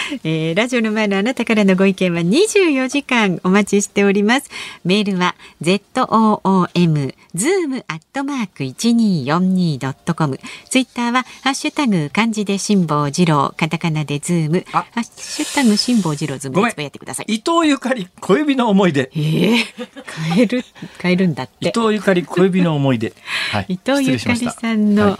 [0.24, 4.50] えー、ラジオの前のあなたからのご意見は24時間お待ちしております。
[4.84, 10.38] メールは z o o m zoom アットマーク一二四二ドットコム。
[10.68, 17.34] ツイッターはハッシュタグ漢字で辛坊治郎、カタカナでズーム、ハッシュタグ辛坊治郎ズームでつぶやいてください。
[17.34, 19.10] 伊東ゆかり小指の思い出。
[19.14, 19.64] ええー、
[20.34, 20.64] 変える
[20.98, 21.68] 変えるんだって。
[21.68, 23.12] 伊東ゆかり小指の思い出。
[23.50, 25.18] はい、伊東ゆかりさんの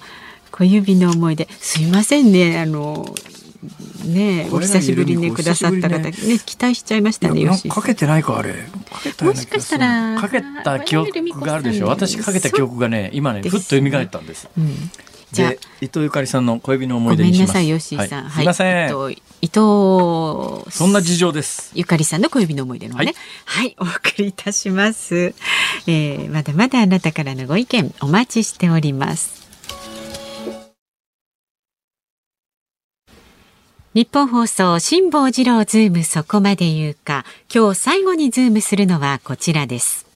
[0.51, 1.49] 小指の思い出。
[1.53, 3.07] すいませんねあの。
[4.03, 8.55] ねお久しぶりにくださった方ね期待しちゃいましたねかけてないかあれ
[9.23, 14.75] もしかしたらかけた記憶があるでしょ私かけた記憶がね今ねふっと蘇ったんです、うん
[15.33, 17.53] じゃ伊藤ゆかりさんの小指の思い出にします。
[17.55, 18.25] ごめんなさい、吉井さん。
[18.25, 18.91] はい、すみません。
[19.41, 19.51] 伊藤。
[20.71, 21.73] そんな事情です。
[21.75, 23.15] ゆかりさんの小指の思い出のね、はい。
[23.47, 25.35] はい、お送りいたします。
[25.87, 29.42] えー、まだまだあなたからのご意見お待ちしております。
[33.95, 40.07] ニッポン放送辛坊治郎ズームそこまで言うか今日最後にズームするのはこちらです。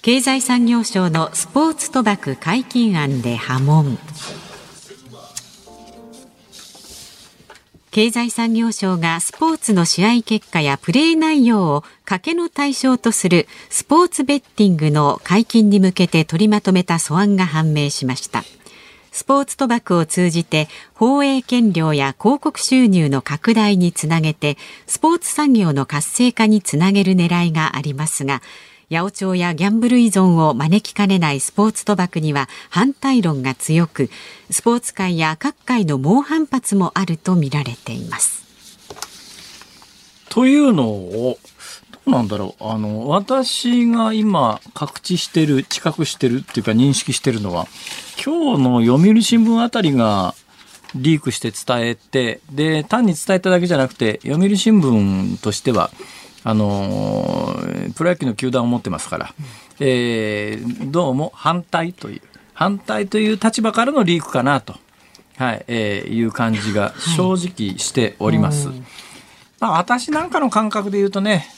[0.00, 3.98] 経済産業省のスポーツ賭博解禁案で波紋。
[7.90, 18.44] 経済産業省がスポーツの試合結果やプレー内容を賭けの対象とするスポーツベッティングの解禁に向けて取りまとめた素案が判明しました。
[19.14, 24.58] スポーツ賭博を通じて放映権料や広告収入の拡大につなげて
[24.88, 28.42] スポーツ産業の活性化につなげる狙いがありますが
[28.90, 34.10] 八百長やギャンブル依存を招きかねないスポーツ賭博には反対論が強く
[34.50, 38.42] スポーツ界や各界の猛反発もあるとみられています。
[40.28, 41.38] というのを
[42.06, 47.66] うなんだろうあの私が今確知してる知覚してるっていうか認識してるのは
[48.24, 50.34] 今日の読売新聞あたりが
[50.94, 55.90] リークして伝えて、で、単に伝えただけじゃなくて、読売新聞としては、
[56.46, 57.56] あの
[57.96, 59.34] プロ野球の球団を持ってますから、
[59.80, 64.74] えー、どうも反対という、反対という立場からのリークかなと、
[65.36, 68.68] はいえー、いう感じが正直しております。
[68.68, 68.82] はい、
[69.58, 71.48] まあ、私なんかの感覚で言うとね、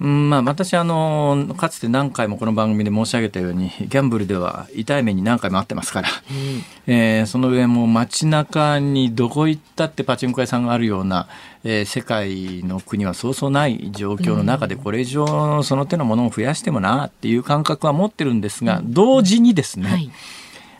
[0.00, 11.28] うんまあ、私あのかつて何回もこの番組で申し上げたようにギャンブルでは痛い目に何回もあってますから、うん、えー、その上も街中にどこ行ったってパチンコ屋さんがあるような、
[11.62, 20.10] えー、世界の国はそうそうない状況の中でこれ以上その手のものを増やしてもなっていう感覚は持ってるんですが同時にですね、はい。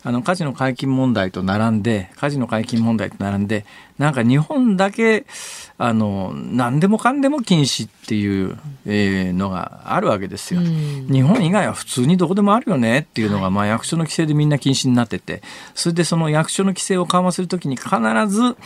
[0.07, 3.65] あのカジノ解禁問題と並んでカジノ解禁問題と並んで
[3.97, 5.25] なんか日本だけ
[5.77, 8.57] あの何でもかんでも禁止っていう、
[8.87, 10.61] えー、のがあるわけですよ。
[10.61, 15.43] 日本以外は普通にどこでもあるよねっていうのが、まあ、役所の規制でみんな禁止になってて
[15.75, 17.91] それでその役所の規制を緩和するときに必
[18.29, 18.57] ず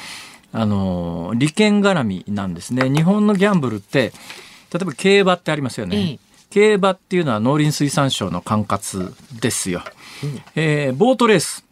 [0.53, 2.91] あの利権絡みなんですね。
[2.91, 4.13] 日本のギャンブルって
[4.73, 6.19] 例えば競馬ってありますよね。
[6.51, 9.83] 競馬っていうのは農林水産省の管轄ですよ。
[10.55, 11.68] えー、ボートレース。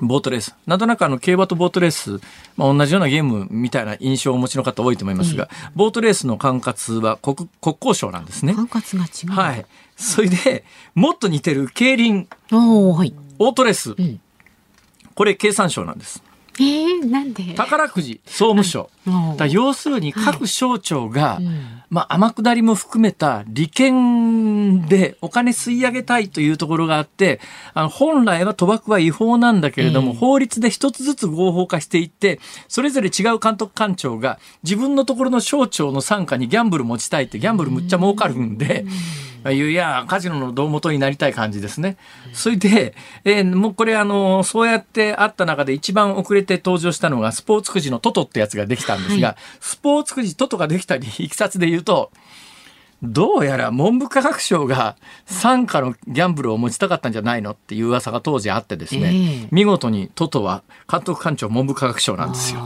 [0.00, 0.06] はい。
[0.06, 0.54] ボートレース。
[0.66, 2.20] なんとなくあの、競馬とボートレース、
[2.56, 8.54] まあ、同じようなゲームみたいな印象をお持ちの方多いと思いますが、ボートレースの管轄は国、国交省なんですね。
[8.54, 9.40] 管轄が違う。
[9.40, 9.66] はい。
[9.96, 10.64] それで、
[10.94, 12.28] もっと似てる競輪。
[12.52, 13.14] おはい。
[13.38, 13.94] オートレース。
[13.96, 14.20] うん、
[15.14, 16.22] これ経産省なんです。
[16.58, 17.54] えー、なんで？
[17.54, 27.40] 宝くじ総務省、はい、要するに各省庁が、はいうん、まあ、天下りも含めた利権でお金吸い上げたいというところがあって
[27.74, 38.84] あの本来は賭博は違法なんだけれども、えー、法律で一つずつ合法化していってそれぞれ違う監督官庁が自分のところの省庁の傘下にギャンブル持ちたいってギャンブルむっちゃ儲かるんで。
[38.84, 38.88] いう
[39.50, 41.96] いやカジノの胴元になりたい感じですね。
[42.32, 52.10] それで、えー、もうこれあのそうやってあった中で一番遅れて登場したのがスポーツくじのトトってやつができたんですが、はい、スポーツくじトトができたりいきさつで言うと
[53.02, 62.60] どうやら文部科学省が傘下のギャンブルを持ちたかったんじゃないのっていう噂が当時あってですね、えー、見事にトトは監督官庁文部科学省なんですよ。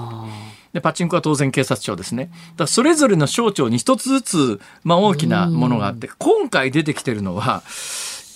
[0.72, 2.30] でパチンコは当然警察庁ですね。
[2.56, 7.62] だそれぞれの省庁に一つずつ、まあ、大きなものがあって、今回出てきてるのは、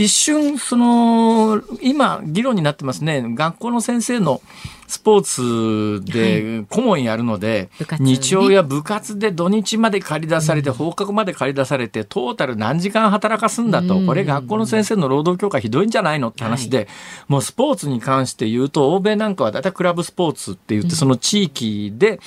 [0.02, 3.24] 一瞬、その、今、議論になってますね。
[3.24, 4.40] 学校の先生の
[4.88, 16.86] スポーツで顧問やるので、はい、日曜や部活で土日まで借り出されて、うん、放課後まで借り出されて、トータル何時間働かすんだと、これ学校の先生の労働強化ひどいんじゃないのって話で、はい、
[17.28, 22.20] もうスポーツに関して言うと、欧米なんかはだいたいクラブスポーツって言って、その地域で、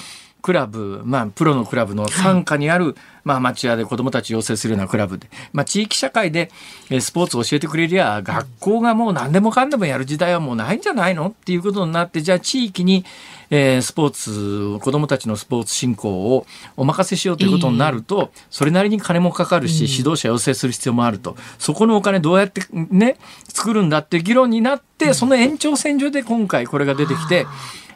[0.45, 6.51] クラブ、まあ、プロのクラブの傘下にある、はい、まあ、町屋で子供たち養成するようなクラブで、まあ、地域社会で
[6.99, 13.05] スポーツを教えてくれりゃ、学校がもう何でもかんでもやる時代はもうないんじゃないのっていうことになって、じゃあ地域に、
[13.49, 16.45] えー、スポーツ、子供たちのスポーツ振興を
[16.77, 21.35] お任せしようということになると、それなりに金もかかるし、指導者養成する必要もあると。
[21.57, 23.17] そこのお金どうやってね、
[23.47, 27.47] 作るんだっていう議論になって、その延長線上で今回これが出てきて、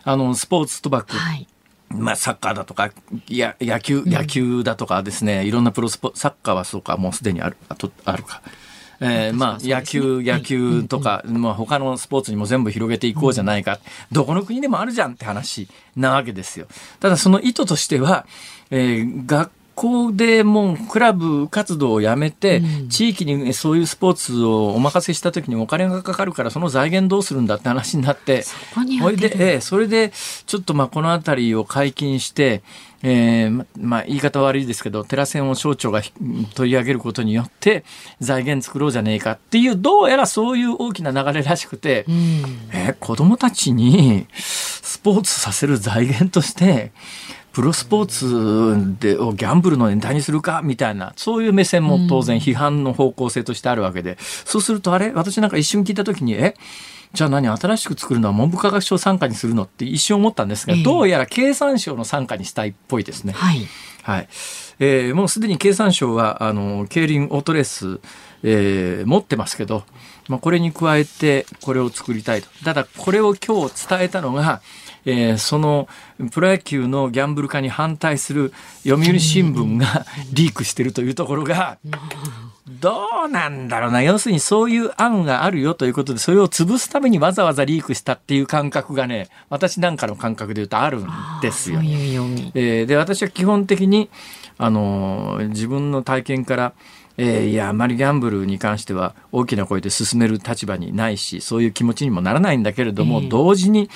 [0.03, 1.15] あの、スポーツ賭博。
[1.15, 1.47] はい
[1.89, 2.91] まあ、サッカーだとか
[3.27, 8.41] や野球野球だとかですね、いろんなプロスポサッカーはそうかもうすでにあるあとあるか。
[9.01, 13.79] えー、まあ、野球、野球とか、まあ、他のスポーツにも全部広げていこうじゃないか。
[14.11, 16.67] どこの国でもあるじゃんって話なわけですよ。
[16.99, 18.25] ただその意図としては、
[18.71, 28.57] えー、学校でもうクラブ活動をやめて、地域にそういうスポーツをお任せした時にお金がかかるからその財源どうするんだって話になってそ
[29.09, 30.11] れで、えー、それで
[30.45, 32.61] ちょっとまあこの辺りを解禁して
[33.01, 36.01] えー、まあ、言い方悪いですけど、テラセンを省庁が
[36.53, 37.85] 取り上げることによって、
[38.19, 42.15] 財源作ろうじゃねえかっていう、どうやらそういう大きな流れらしくて、うん、
[42.73, 46.91] えー、子供たちにスポーツさせる財源として、
[47.51, 55.11] プロスポーツでをギャンブルのネタにするかみたいなそういう目線も当然批判の方向性としてあるわけで、そうするとあれ？
[55.11, 56.55] 私なんか一瞬聞いた時にえ？
[57.11, 63.33] じゃあ何新しく作るのは文部科学省参加にするのって一瞬思ったんですが、どうやら経産省の参加にしたいっぽいですね。
[63.33, 63.67] はい。
[64.03, 64.29] はい。
[64.79, 67.99] えー、もうすでに経産省は、あの、競輪オートレース、
[68.43, 69.83] えー、持ってますけど、
[70.27, 72.47] まあ、これに加えてこれを作りたいと。
[72.63, 74.61] ただ、これを今日伝えたのが、
[75.05, 75.87] えー、その
[76.31, 81.77] プロ野球のギャンブル化に反対する読売新聞がリークしてるというところが、
[82.69, 84.01] どうなんだろうな。
[84.03, 91.07] 要するにそういう案があるよということで、それを潰すためにわざわざリークしたっていう感覚がね、私なんかの感覚で言うとあるん
[91.41, 91.79] ですよ。
[91.81, 94.09] えー、で、私は基本的に、
[94.57, 96.73] あの、自分の体験から、
[97.17, 103.89] えー、いや、あまりギャンブルに関しては大きな声で進める立場にないし、そういう気持ちにもならないんだけれども、えー、同時に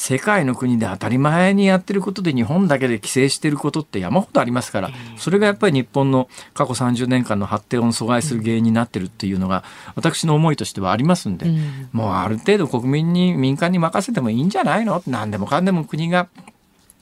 [0.00, 9.64] 世界の国で当たり前にやってることで日本だけで規制してることって山ほどありますから、それがやっぱり日本の過去30年間の発展を阻害する原因になってるっていうのが、
[9.96, 11.46] 私の思いとしてはありますんで、
[11.90, 15.02] もうある程度国民に民間に任せてもいいんじゃないの？
[15.08, 16.28] 何でもかんでも国が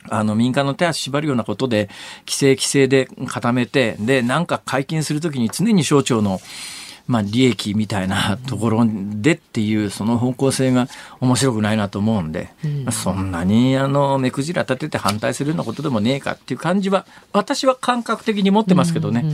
[0.09, 1.91] あの民間の手足縛るようなことで
[2.21, 6.41] 規制規制で固めてでなんか解禁するときに常に省庁の
[7.09, 10.89] まあ、利益みたいなところでっていうその方向性が
[11.21, 19.25] 面白くないなと思うんで、うん、そんなにあの目くじら立てて反対するようなことでもねえかっていう感じは私は感覚的に持ってますけどね、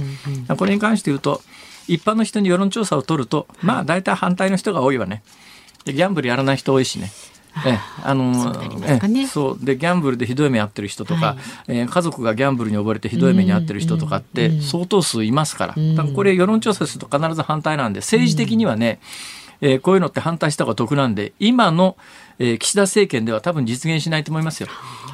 [0.58, 1.40] これに関して言うと
[1.88, 5.22] 一般の人に世論調査を取るとまあ大体反対の人が多いわね。
[5.84, 7.10] ギャンブルやらない人多いしね。
[7.66, 8.54] えあの
[8.86, 9.64] えそう。
[9.64, 11.36] でギャンブルでひどい目に遭ってる人とか、はい、
[11.68, 19.00] えー、家族がギャンブルに溺れてひどい目に遭ってる人とかって相当数いますから、だからこれ世論調査すると必ず反対なんで政治的にはね、
[19.60, 21.96] えー、こういうのって反対した方が得なんで今の、
[22.42, 24.68] えー、岸田政権では多分実現しないと思いますよ。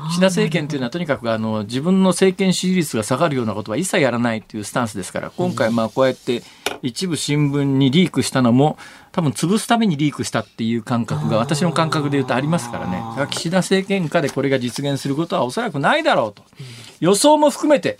[0.09, 6.43] 岸田政権というのはとにかくあの自分の政権支持率が下がるようなことは一切やらないというスタンスですから今回まあこうやって
[6.81, 8.79] 一部新聞にリークしたのも
[9.13, 13.03] 多分潰すためにリークしたっていう感覚が私の感覚で言うとありますからね。
[13.31, 16.43] 岸田政権下でこれが実現することはおそらくないだろうと。
[17.01, 17.99] 予想も含めて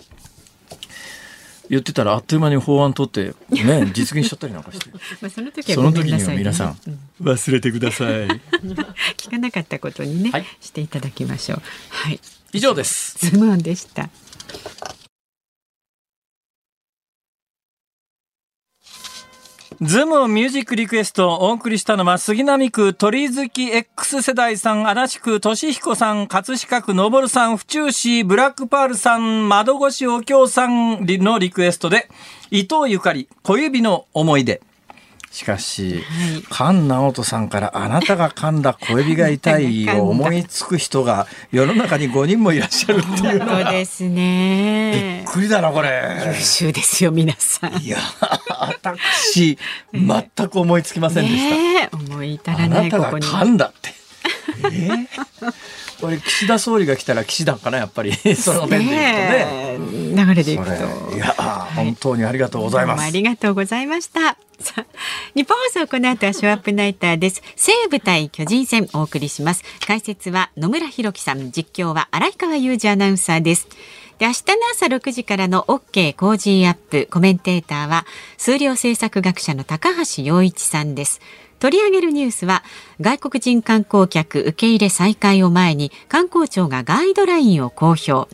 [1.69, 4.89] 言ってたらあっという間に法案取ってね 実現しちゃったりなんかして。
[5.21, 6.77] まあその時は、ね、その時には皆さん、
[7.21, 8.27] 忘れてください。
[9.17, 11.61] 聞かなかったことにね、はい、していただきましょう。
[11.89, 12.19] はい。
[12.53, 13.17] 以上です。
[13.19, 14.09] ズームオンでした
[19.81, 32.09] ズームミュージックリクエストをお送りしたのは、杉並区鳥月 X 世代さん、足立区俊彦さん、葛飾区昇さん、府中市ブラックパールさん、窓越しお京さんのリクエストで、
[32.51, 34.61] 伊藤ゆかり、小指の思い出。
[35.31, 36.03] しかし、
[36.51, 45.21] 菅直人さんからあなたが噛んだ小指が痛いを思いつく人が世の中に5人もいらっしゃるっていうのがですね。
[45.23, 46.23] びっくりだなこれ。
[46.25, 47.77] 優秀ですよ皆さん。
[47.77, 47.97] いや
[48.49, 49.57] 私
[49.93, 53.98] 全く思いつきませんでした、思い至らないあなたが噛んだって
[54.65, 55.53] えー
[56.01, 58.13] これ岸田総理が来たら岸田かなやっぱり。
[58.35, 60.25] その面で言うとね。
[60.25, 61.15] 流れでいくと。
[61.15, 61.35] いや、
[61.75, 63.03] 本当にありがとうございます。
[63.03, 64.37] ありがとうございました。
[65.35, 67.41] ニッポン放送この後はショーアップナイターです。
[67.55, 69.63] 西武対巨人戦お送りします。
[69.85, 73.67] 解説は野村弘樹さん実況は荒川裕二アナウンサーです。
[74.19, 78.05] で明日の朝6時からの OK コージーアップコメンテーターは
[78.37, 81.21] 数量政策学者の高橋洋一さんです
[81.59, 82.63] 取り上げるニュースは
[83.01, 88.27] 外国人観光客受け入れ再開を前に観光庁がガイドラインを公表。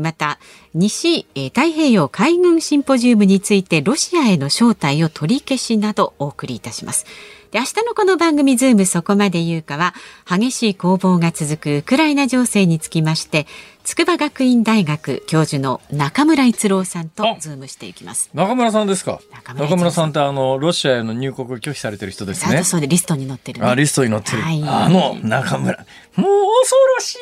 [0.00, 0.38] また
[0.74, 7.06] 西太平洋海軍シンポジウムについてロシアへの招待を取り消しなどお送りいたします。
[7.50, 9.94] で明日のこの番組ズームそこまで言うかは
[10.28, 13.46] 激しい攻防が続くウクライナ情勢につきまして
[13.86, 18.30] 筑波学院大学教授の中村逸郎さんとズームしていきます。
[18.34, 19.20] 中村さんですか？
[19.54, 20.10] 中村さん。
[20.10, 22.64] ってあのロシアへの入国を拒否されてる人ですね。
[22.64, 25.78] そうでリストに載ってる、ね、あリストに載ってる、はい、あの中村
[26.16, 26.26] もう
[26.62, 27.18] 恐ろしい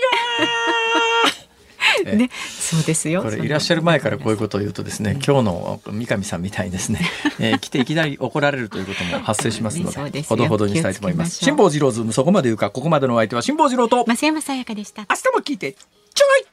[2.17, 3.23] ね、そうですよ。
[3.23, 7.01] これいらっしゃる前からこういうことを言うとですね、今日の三上さんみたいにですね、
[7.39, 11.45] えー、来ていきなり怒られるということも発生しますので、 でほどほどにしたいと思います。
[11.45, 15.03] 辛坊治郎ズームそこまで言うか、ここまでのお相手は辛坊治郎と増山さやかでした。
[15.11, 15.77] 明日も聞いて
[16.15, 16.47] ちょい